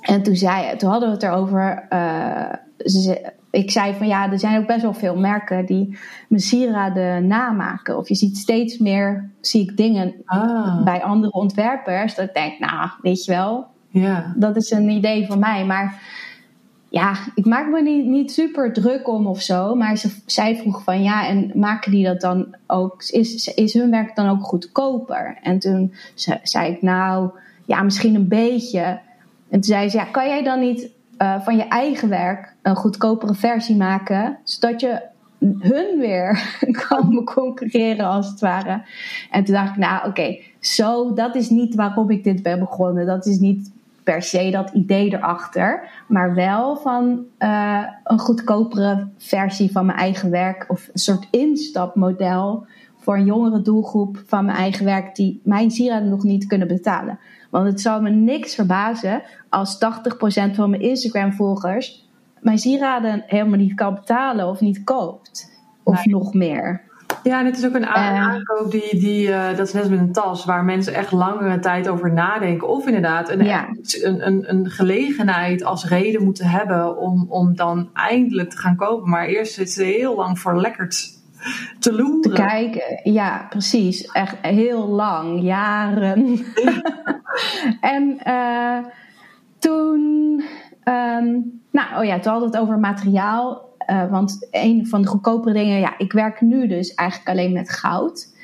[0.02, 1.88] En toen, zei, toen hadden we het erover.
[1.94, 5.98] Uh, ze, ik zei van ja, er zijn ook best wel veel merken die
[6.28, 7.98] mijn sieraden namaken.
[7.98, 10.84] Of je ziet steeds meer, zie ik dingen ah.
[10.84, 12.16] bij andere ontwerpers.
[12.16, 14.34] Dat ik denk, nou, weet je wel, ja.
[14.36, 15.66] dat is een idee van mij.
[15.66, 16.02] Maar
[16.90, 19.76] ja, ik maak me niet, niet super druk om of zo.
[19.76, 23.92] Maar ze, zij vroeg van ja, en maken die dat dan ook, is, is hun
[23.92, 25.38] werk dan ook goedkoper?
[25.42, 25.94] En toen
[26.44, 27.30] zei ik nou,
[27.66, 28.82] ja, misschien een beetje.
[29.50, 30.90] En toen zei ze, ja, kan jij dan niet
[31.22, 35.02] uh, van je eigen werk een goedkopere versie maken, zodat je
[35.40, 36.58] hun weer
[36.88, 38.82] kan concurreren als het ware.
[39.32, 43.06] En toen dacht ik, nou oké, zo, dat is niet waarom ik dit ben begonnen.
[43.06, 43.72] Dat is niet
[44.04, 50.30] per se dat idee erachter, maar wel van uh, een goedkopere versie van mijn eigen
[50.30, 52.66] werk of een soort instapmodel
[52.98, 57.20] voor een jongere doelgroep van mijn eigen werk die mijn sieraden nog niet kunnen betalen.
[57.50, 62.08] Want het zou me niks verbazen als 80% van mijn Instagram-volgers
[62.42, 65.58] mijn sieraden helemaal niet kan betalen of niet koopt.
[65.84, 66.82] Of nog meer.
[67.24, 70.00] Ja, en het is ook een uh, aankoop die, die uh, dat is net met
[70.00, 72.68] een tas, waar mensen echt langere tijd over nadenken.
[72.68, 78.50] Of inderdaad een, een, een, een, gelegenheid als reden moeten hebben om, om dan eindelijk
[78.50, 79.10] te gaan kopen.
[79.10, 81.19] Maar eerst zitten ze heel lang verlekkerd
[81.80, 82.22] te loeren.
[82.22, 84.06] Te kijken, ja, precies.
[84.06, 86.40] Echt heel lang, jaren.
[87.96, 88.78] en uh,
[89.60, 90.02] toen,
[90.84, 93.68] um, nou, oh ja, toen hadden we het over materiaal.
[93.90, 97.70] Uh, want een van de goedkopere dingen, ja, ik werk nu dus eigenlijk alleen met
[97.70, 98.38] goud.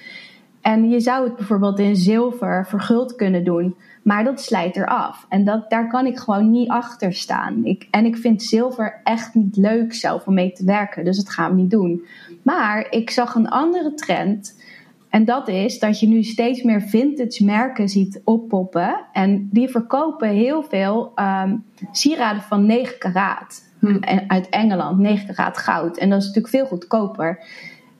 [0.61, 3.75] En je zou het bijvoorbeeld in zilver verguld kunnen doen.
[4.05, 5.25] Maar dat slijt eraf.
[5.29, 7.65] En dat, daar kan ik gewoon niet achter staan.
[7.65, 11.05] Ik, en ik vind zilver echt niet leuk zelf om mee te werken.
[11.05, 12.05] Dus dat gaan we niet doen.
[12.45, 14.61] Maar ik zag een andere trend.
[15.09, 19.05] En dat is dat je nu steeds meer vintage merken ziet oppoppen.
[19.13, 23.63] En die verkopen heel veel um, sieraden van 9 karaat.
[23.79, 23.97] Hm.
[24.27, 25.97] Uit Engeland, 9 karaat goud.
[25.97, 27.43] En dat is natuurlijk veel goedkoper.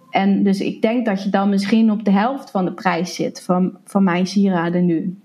[0.09, 3.41] En dus ik denk dat je dan misschien op de helft van de prijs zit
[3.43, 5.17] van, van mijn sieraden nu.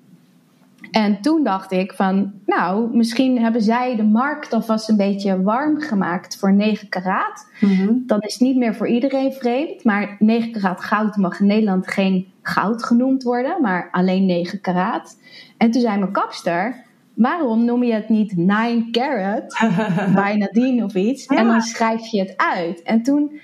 [0.90, 5.80] En toen dacht ik van, nou, misschien hebben zij de markt alvast een beetje warm
[5.80, 7.50] gemaakt voor 9 karaat.
[7.60, 11.88] Mm Dat is niet meer voor iedereen vreemd, maar 9 karaat goud mag in Nederland
[11.88, 15.18] geen goud genoemd worden, maar alleen 9 karaat.
[15.56, 16.84] En toen zei mijn kapster,
[17.14, 19.58] waarom noem je het niet 9 carat
[20.14, 21.26] bij Nadine of iets?
[21.26, 22.82] En dan schrijf je het uit.
[22.82, 23.40] En toen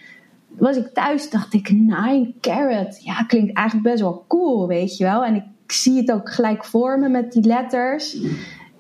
[0.49, 5.05] was ik thuis, dacht ik, 9 carat, ja, klinkt eigenlijk best wel cool, weet je
[5.05, 5.25] wel.
[5.25, 8.17] En ik ik zie het ook gelijk vormen met die letters.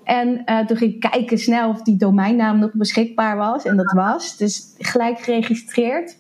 [0.05, 3.65] En uh, toen ging ik kijken snel of die domeinnaam nog beschikbaar was.
[3.65, 4.37] En dat was.
[4.37, 6.17] Dus gelijk geregistreerd.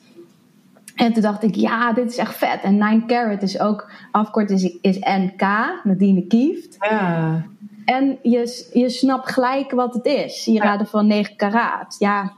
[0.94, 2.62] En toen dacht ik, ja, dit is echt vet.
[2.62, 5.40] En 9 carat is ook, afkort is, is NK,
[5.82, 6.76] Nadine Kieft.
[6.78, 7.44] Ja.
[7.84, 10.42] En je, je snapt gelijk wat het is.
[10.42, 11.96] Sieraden van 9 karaat.
[11.98, 12.32] Ja.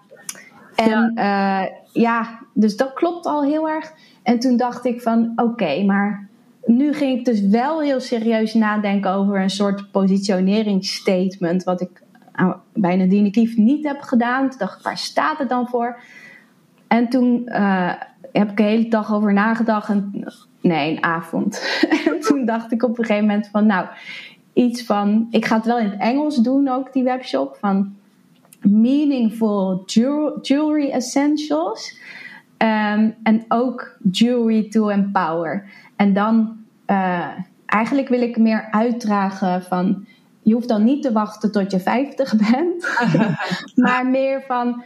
[0.74, 1.62] En ja.
[1.62, 3.92] Uh, ja, dus dat klopt al heel erg.
[4.22, 6.27] En toen dacht ik van oké, maar
[6.68, 11.64] nu ging ik dus wel heel serieus nadenken over een soort positioneringsstatement.
[11.64, 12.02] Wat ik
[12.72, 14.48] bij Nadine Kief niet heb gedaan.
[14.48, 16.00] Toen dacht ik, waar staat het dan voor?
[16.88, 17.92] En toen uh,
[18.32, 19.88] heb ik de hele dag over nagedacht.
[19.88, 20.24] En,
[20.60, 21.62] nee, een avond.
[22.06, 23.86] en toen dacht ik op een gegeven moment van, nou,
[24.52, 25.26] iets van...
[25.30, 27.56] Ik ga het wel in het Engels doen ook, die webshop.
[27.60, 27.96] Van
[28.60, 29.82] meaningful
[30.42, 31.98] jewelry essentials.
[32.58, 35.70] Um, en ook jewelry to empower.
[35.96, 36.57] En dan
[36.90, 37.28] uh,
[37.66, 40.06] eigenlijk wil ik meer uitdragen van
[40.42, 42.88] je hoeft dan niet te wachten tot je 50 bent,
[43.84, 44.82] maar meer van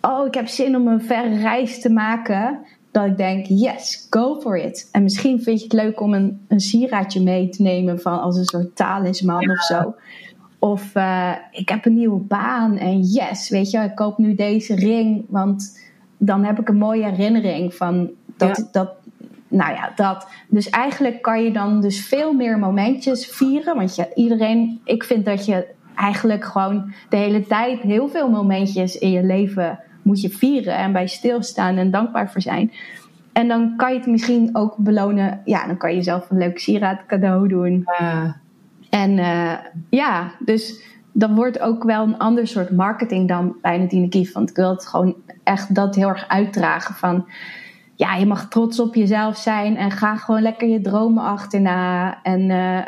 [0.00, 2.58] oh, ik heb zin om een verre reis te maken.
[2.90, 4.88] Dat ik denk, yes, go for it.
[4.92, 8.36] En misschien vind je het leuk om een, een sieraadje mee te nemen van als
[8.36, 9.94] een soort talisman of zo.
[10.58, 14.74] Of uh, ik heb een nieuwe baan en yes, weet je, ik koop nu deze
[14.74, 15.80] ring, want
[16.18, 18.90] dan heb ik een mooie herinnering van dat, dat,
[19.52, 20.28] nou ja, dat.
[20.48, 23.76] Dus eigenlijk kan je dan dus veel meer momentjes vieren.
[23.76, 28.98] Want je, iedereen, ik vind dat je eigenlijk gewoon de hele tijd heel veel momentjes
[28.98, 32.72] in je leven moet je vieren en bij stilstaan en dankbaar voor zijn.
[33.32, 35.40] En dan kan je het misschien ook belonen.
[35.44, 37.86] Ja, dan kan je jezelf een leuk sieraad cadeau doen.
[38.90, 39.52] En uh,
[39.90, 40.82] ja, dus
[41.12, 44.32] dat wordt ook wel een ander soort marketing dan bij Nadine Kief.
[44.32, 47.26] Want ik wil het gewoon echt dat heel erg uitdragen van
[47.94, 52.18] ja, je mag trots op jezelf zijn en ga gewoon lekker je dromen achterna.
[52.22, 52.84] En uh,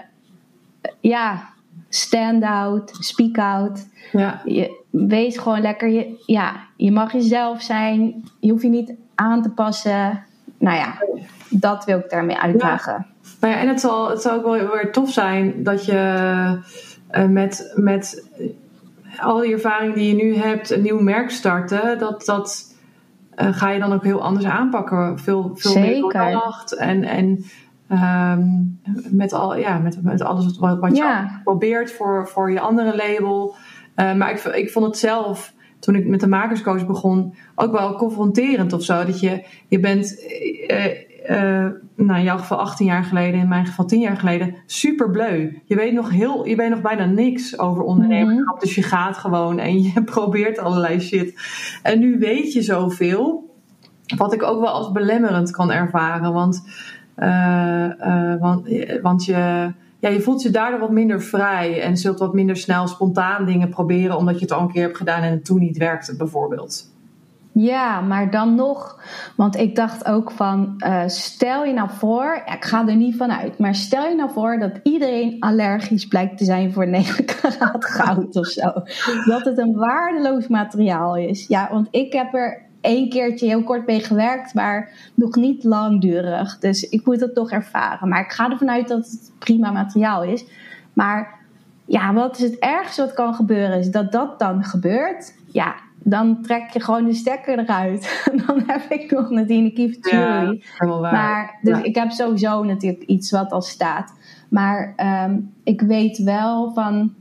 [1.01, 1.49] ja,
[1.89, 3.87] stand out, speak out.
[4.13, 4.41] Ja.
[4.45, 8.25] Je, wees gewoon lekker, je, ja, je mag jezelf zijn.
[8.41, 10.25] Je hoeft je niet aan te passen.
[10.59, 10.95] Nou ja,
[11.49, 12.93] dat wil ik daarmee uitdragen.
[12.93, 13.07] Ja.
[13.41, 15.93] Nou ja, en het zal, het zal ook wel weer tof zijn dat je
[17.13, 18.29] uh, met, met
[19.19, 22.74] al die ervaring die je nu hebt, een nieuw merk starten, dat dat
[23.37, 25.19] uh, ga je dan ook heel anders aanpakken.
[25.19, 27.45] Veel, veel meer doordacht en, en
[27.89, 28.81] um,
[29.11, 33.55] met, al, ja, met, met alles wat, wat je probeert voor, voor je andere label.
[33.97, 37.97] Uh, maar ik, ik vond het zelf, toen ik met de makerscoach begon, ook wel
[37.97, 39.05] confronterend of zo.
[39.05, 40.25] Dat je, je bent
[40.67, 40.85] uh,
[41.31, 41.67] uh,
[41.97, 45.53] nou in jouw geval 18 jaar geleden, in mijn geval 10 jaar geleden, super bleu.
[45.65, 48.55] Je weet nog heel, je weet nog bijna niks over ondernemerschap.
[48.55, 48.65] Mhm.
[48.65, 51.35] Dus je gaat gewoon en je probeert allerlei shit.
[51.83, 53.53] En nu weet je zoveel.
[54.17, 56.33] Wat ik ook wel als belemmerend kan ervaren.
[56.33, 56.63] Want,
[57.19, 58.69] uh, uh, want,
[59.03, 61.83] want je, ja, je voelt je daardoor wat minder vrij.
[61.83, 64.17] En zult wat minder snel spontaan dingen proberen.
[64.17, 66.94] Omdat je het al een keer hebt gedaan en het toen niet werkte, bijvoorbeeld.
[67.57, 69.01] Ja, maar dan nog,
[69.37, 73.33] want ik dacht ook van, uh, stel je nou voor, ik ga er niet van
[73.33, 77.85] uit, maar stel je nou voor dat iedereen allergisch blijkt te zijn voor 9 karaat
[77.85, 78.73] goud of zo.
[79.25, 81.47] Dat het een waardeloos materiaal is.
[81.47, 86.59] Ja, want ik heb er één keertje heel kort mee gewerkt, maar nog niet langdurig.
[86.59, 88.09] Dus ik moet het toch ervaren.
[88.09, 90.45] Maar ik ga ervan uit dat het prima materiaal is.
[90.93, 91.39] Maar
[91.85, 93.79] ja, wat is het ergste wat kan gebeuren?
[93.79, 95.35] Is dat dat dan gebeurt.
[95.47, 98.25] Ja, dan trek je gewoon de stekker eruit.
[98.47, 100.63] dan heb ik nog Nadine Kief Jewelry.
[100.79, 104.13] Ja, maar dus ik heb sowieso natuurlijk iets wat al staat.
[104.49, 104.95] Maar
[105.27, 107.15] um, ik weet wel van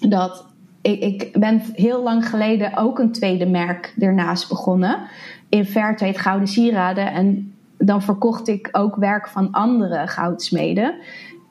[0.00, 0.46] dat
[0.82, 4.98] ik, ik ben heel lang geleden ook een tweede merk ernaast begonnen.
[5.48, 7.12] In Fairtrade Gouden Sieraden.
[7.12, 10.94] En dan verkocht ik ook werk van andere goudsmeden.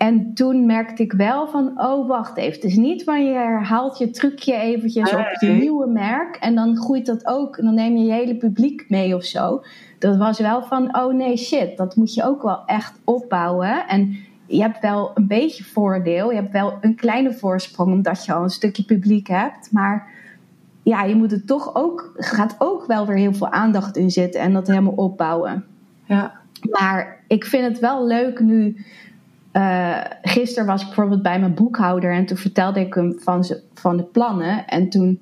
[0.01, 3.97] En toen merkte ik wel van, oh wacht even, het is niet van je herhaalt
[3.97, 7.97] je trucje eventjes op je nieuwe merk en dan groeit dat ook en dan neem
[7.97, 9.63] je je hele publiek mee of zo.
[9.99, 13.87] Dat was wel van, oh nee shit, dat moet je ook wel echt opbouwen.
[13.87, 18.33] En je hebt wel een beetje voordeel, je hebt wel een kleine voorsprong omdat je
[18.33, 20.07] al een stukje publiek hebt, maar
[20.83, 24.41] ja, je moet het toch ook, gaat ook wel weer heel veel aandacht in zitten
[24.41, 25.65] en dat helemaal opbouwen.
[26.05, 26.39] Ja.
[26.69, 28.85] Maar ik vind het wel leuk nu
[29.53, 33.97] uh, gisteren was ik bijvoorbeeld bij mijn boekhouder en toen vertelde ik hem van, van
[33.97, 34.67] de plannen.
[34.67, 35.19] En toen,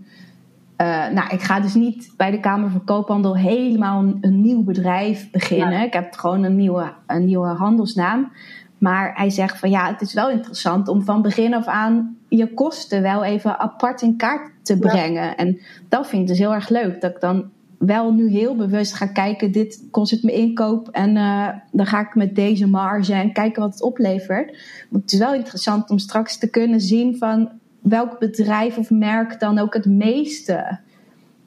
[0.78, 4.64] uh, nou, ik ga dus niet bij de Kamer van Koophandel helemaal een, een nieuw
[4.64, 5.82] bedrijf beginnen.
[5.82, 8.32] Ik heb gewoon een nieuwe, een nieuwe handelsnaam.
[8.78, 12.54] Maar hij zegt van ja, het is wel interessant om van begin af aan je
[12.54, 15.38] kosten wel even apart in kaart te brengen.
[15.38, 15.60] En
[15.90, 17.02] dat vind ik dus heel erg leuk.
[17.02, 17.50] Dat ik dan
[17.80, 22.00] wel nu heel bewust ga kijken, dit kost het me inkoop en uh, dan ga
[22.00, 24.58] ik met deze marge en kijken wat het oplevert.
[24.90, 27.50] Want het is wel interessant om straks te kunnen zien van
[27.82, 30.80] welk bedrijf of merk dan ook het meeste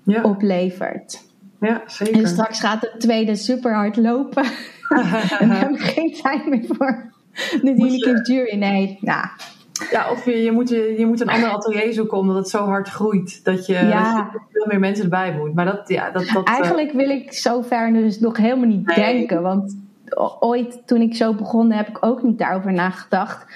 [0.03, 0.23] ja.
[0.23, 1.23] oplevert.
[1.61, 2.15] Ja, zeker.
[2.15, 4.45] En straks gaat het tweede super hard lopen.
[5.41, 7.13] en dan heb ik geen tijd meer voor.
[7.63, 8.57] Nadine Gift Jury.
[8.57, 9.27] Nee, nou,
[9.91, 12.89] Ja, of je, je, moet, je, moet een ander atelier zoeken omdat het zo hard
[12.89, 13.45] groeit.
[13.45, 14.15] Dat je, Ja.
[14.15, 15.55] dat je veel meer mensen erbij moet.
[15.55, 18.97] Maar dat, ja, dat, dat, eh, Eigenlijk wil ik zover dus nog helemaal niet Nee.
[18.97, 19.43] denken.
[19.43, 19.77] Want
[20.41, 23.47] ooit toen ik zo begon heb ik ook niet daarover nagedacht.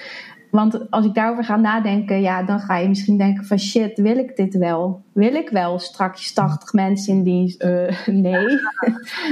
[0.51, 4.17] Want als ik daarover ga nadenken, ja, dan ga je misschien denken van shit, wil
[4.17, 5.03] ik dit wel?
[5.13, 7.61] Wil ik wel straks 80 mensen in dienst?
[7.61, 8.47] Eh, nee.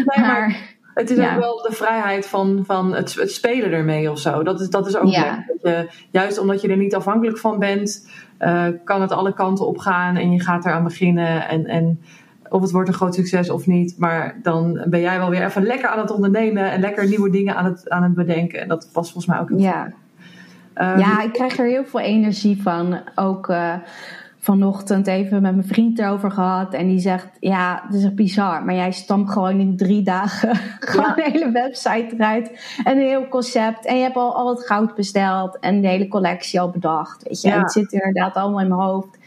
[0.05, 1.33] Maar Het is Ja.
[1.33, 4.43] ook wel de vrijheid van, van het, het spelen ermee of zo.
[4.43, 5.45] Dat is, dat is ook Ja.
[5.61, 9.77] je, juist omdat je er niet afhankelijk van bent, eh, kan het alle kanten op
[9.77, 11.47] gaan en je gaat eraan beginnen.
[11.47, 11.99] En, en
[12.49, 13.95] of het wordt een groot succes of niet.
[13.97, 17.55] Maar dan ben jij wel weer even lekker aan het ondernemen en lekker nieuwe dingen
[17.55, 18.61] aan het, aan het bedenken.
[18.61, 19.83] En dat past volgens mij ook heel ja.
[19.83, 19.93] goed.
[20.73, 22.99] Ehm, ja, ik krijg er heel veel energie van.
[23.15, 23.73] Ook eh,
[24.45, 26.73] vanochtend even met mijn vriend erover gehad.
[26.73, 28.63] En die zegt, ja, het is echt bizar.
[28.65, 32.77] Maar jij stampt gewoon in drie dagen gewoon een hele website eruit.
[32.83, 33.85] En een heel concept.
[33.85, 35.59] En je hebt al, al het goud besteld.
[35.59, 37.23] En de hele collectie al bedacht.
[37.23, 37.59] Weet je, Ja.
[37.59, 39.17] Het zit inderdaad allemaal in mijn hoofd.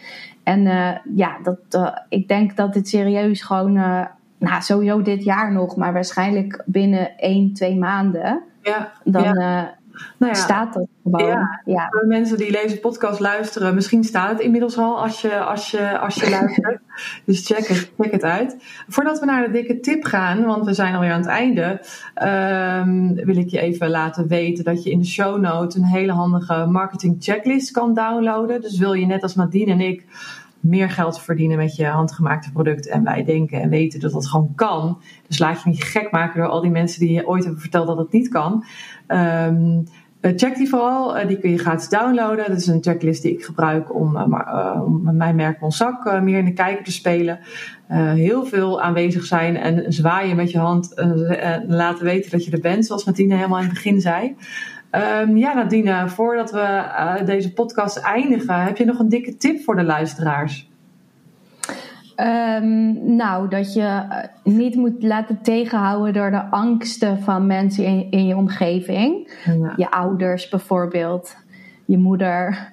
[0.43, 3.77] En eh, ja, dat, eh, ik denk dat dit serieus gewoon...
[3.77, 4.05] eh,
[4.39, 5.77] nou, sowieso dit jaar nog.
[5.77, 8.43] Maar waarschijnlijk binnen één, twee maanden...
[8.62, 9.78] ja, Dan ja.
[10.16, 11.26] Nou ja, staat dat gewoon.
[11.26, 11.61] Ja.
[11.64, 11.86] ja.
[11.90, 15.99] Voor mensen die deze podcast luisteren, misschien staat het inmiddels al als je, als je,
[15.99, 16.80] als je luistert.
[17.24, 18.57] Dus check het, check het uit.
[18.88, 21.80] Voordat we naar de dikke tip gaan, want we zijn alweer aan het einde,
[22.14, 26.12] ehm, wil ik je even laten weten dat je in de show notes een hele
[26.12, 28.61] handige marketing checklist kan downloaden.
[28.61, 30.05] Dus wil je net als Nadine en ik
[30.61, 34.52] meer geld verdienen met je handgemaakte product en wij denken en weten dat dat gewoon
[34.54, 35.00] kan.
[35.26, 37.86] Dus laat je niet gek maken door al die mensen die je ooit hebben verteld
[37.86, 38.64] dat het niet kan.
[39.06, 39.80] Ehm,
[40.20, 42.48] eh, check die vooral, eh, die kun je gratis downloaden.
[42.48, 46.38] Dat is een checklist die ik gebruik om, eh, om mijn merk Monsak eh, meer
[46.38, 47.38] in de kijker te spelen.
[47.88, 52.61] Heel veel aanwezig zijn en zwaaien met je hand en laten weten dat je er
[52.61, 54.36] bent, zoals Nadine helemaal in het begin zei.
[54.99, 59.62] Ehm, ja, Nadine, voordat we eh, deze podcast eindigen, heb je nog een dikke tip
[59.62, 60.68] voor de luisteraars?
[62.14, 68.11] Ehm, nou, dat je eh, niet moet laten tegenhouden door de angsten van mensen in,
[68.11, 69.30] in je omgeving.
[69.44, 69.72] Ja.
[69.76, 71.36] Je ouders bijvoorbeeld,
[71.84, 72.70] je moeder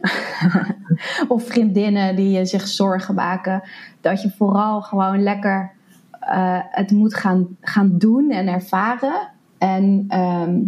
[1.28, 3.62] of vriendinnen die je zich zorgen maken.
[4.02, 5.72] Dat je vooral gewoon lekker
[6.20, 9.30] eh, het moet gaan, gaan doen en ervaren.
[9.58, 10.60] En ehm,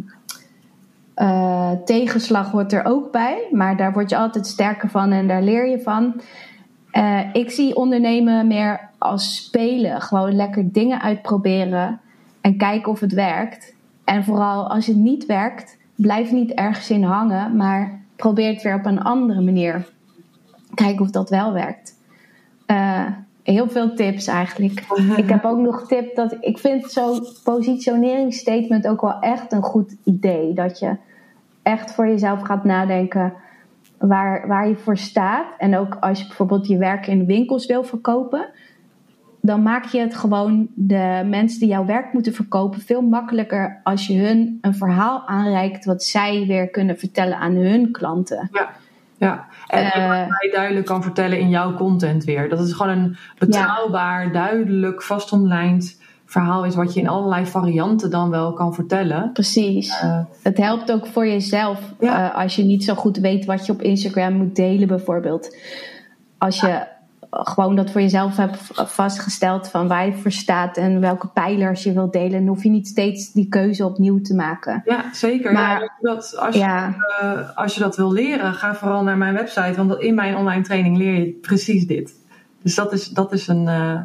[1.17, 5.41] eh, tegenslag hoort er ook bij, maar daar word je altijd sterker van en daar
[5.41, 6.21] leer je van.
[6.91, 10.01] Eh, ik zie ondernemen meer als spelen.
[10.01, 11.99] Gewoon lekker dingen uitproberen
[12.41, 13.75] en kijken of het werkt.
[14.03, 18.75] En vooral als het niet werkt, blijf niet ergens in hangen, maar probeer het weer
[18.75, 19.87] op een andere manier.
[20.73, 21.93] Kijken of dat wel werkt.
[22.65, 23.05] Eh,
[23.43, 24.85] heel veel tips eigenlijk.
[25.23, 29.95] Ik heb ook nog tip dat ik vind zo'n positioneringsstatement ook wel echt een goed
[30.03, 30.53] idee.
[30.53, 31.05] Dat je
[31.67, 33.33] echt voor jezelf gaat nadenken
[33.97, 35.45] waar, waar je voor staat.
[35.57, 38.49] En ook als je bijvoorbeeld je werk in winkels wil verkopen,
[39.41, 44.07] dan maak je het gewoon de mensen die jouw werk moeten verkopen veel makkelijker als
[44.07, 48.49] je hun een verhaal aanreikt wat zij weer kunnen vertellen aan hun klanten.
[48.51, 48.69] Ja,
[49.17, 49.47] ja.
[49.67, 50.09] en Eh.
[50.09, 52.49] wat jij duidelijk kan vertellen in jouw content weer.
[52.49, 58.29] Dat het gewoon een betrouwbaar, duidelijk, vastomlijnd verhaal is wat je in allerlei varianten dan
[58.29, 59.29] wel kan vertellen.
[59.33, 59.99] Precies.
[60.01, 62.29] Eh, Het helpt ook voor jezelf Ja.
[62.31, 65.55] eh, als je niet zo goed weet wat je op Instagram moet delen, bijvoorbeeld.
[66.37, 66.87] Als je
[67.31, 68.57] gewoon dat voor jezelf hebt
[68.91, 72.69] vastgesteld van waar je voor staat en welke pijlers je wilt delen, dan hoef je
[72.69, 74.81] niet steeds die keuze opnieuw te maken.
[74.85, 75.51] ja, zeker.
[75.53, 76.61] Maar- ja, dat, als, je,
[77.19, 79.73] eh, als je dat wil leren, ga vooral naar mijn website.
[79.85, 82.13] Want in mijn online training leer je precies dit.
[82.61, 83.99] Dus dat is, dat is een, eh,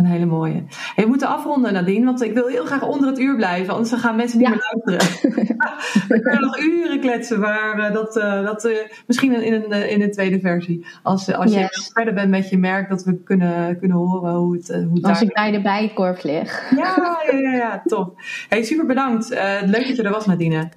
[0.00, 0.62] een hele mooie.
[0.94, 3.74] Hey, we moeten afronden, Nadine, want ik wil heel graag onder het uur blijven.
[3.74, 4.54] Anders gaan mensen niet Ja.
[4.54, 5.30] meer luisteren.
[6.08, 8.76] we kunnen nog uren kletsen, maar eh, dat, eh, dat eh,
[9.06, 10.86] misschien in een, in een tweede versie.
[11.02, 14.66] Als, als je verder bent met je merk, dat we kunnen, kunnen horen hoe het,
[14.68, 16.70] hoe het als daar ik bij de bijenkorf lig.
[16.76, 18.20] Ja, ja, ja, ja, top.
[18.48, 19.28] Hey, super bedankt.
[19.64, 20.68] Leuk dat je er was, Nadine.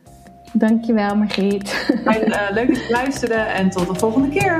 [0.53, 1.93] Dankjewel, Margriet.
[2.05, 4.57] En, leuk dat je luisterde en tot de volgende keer.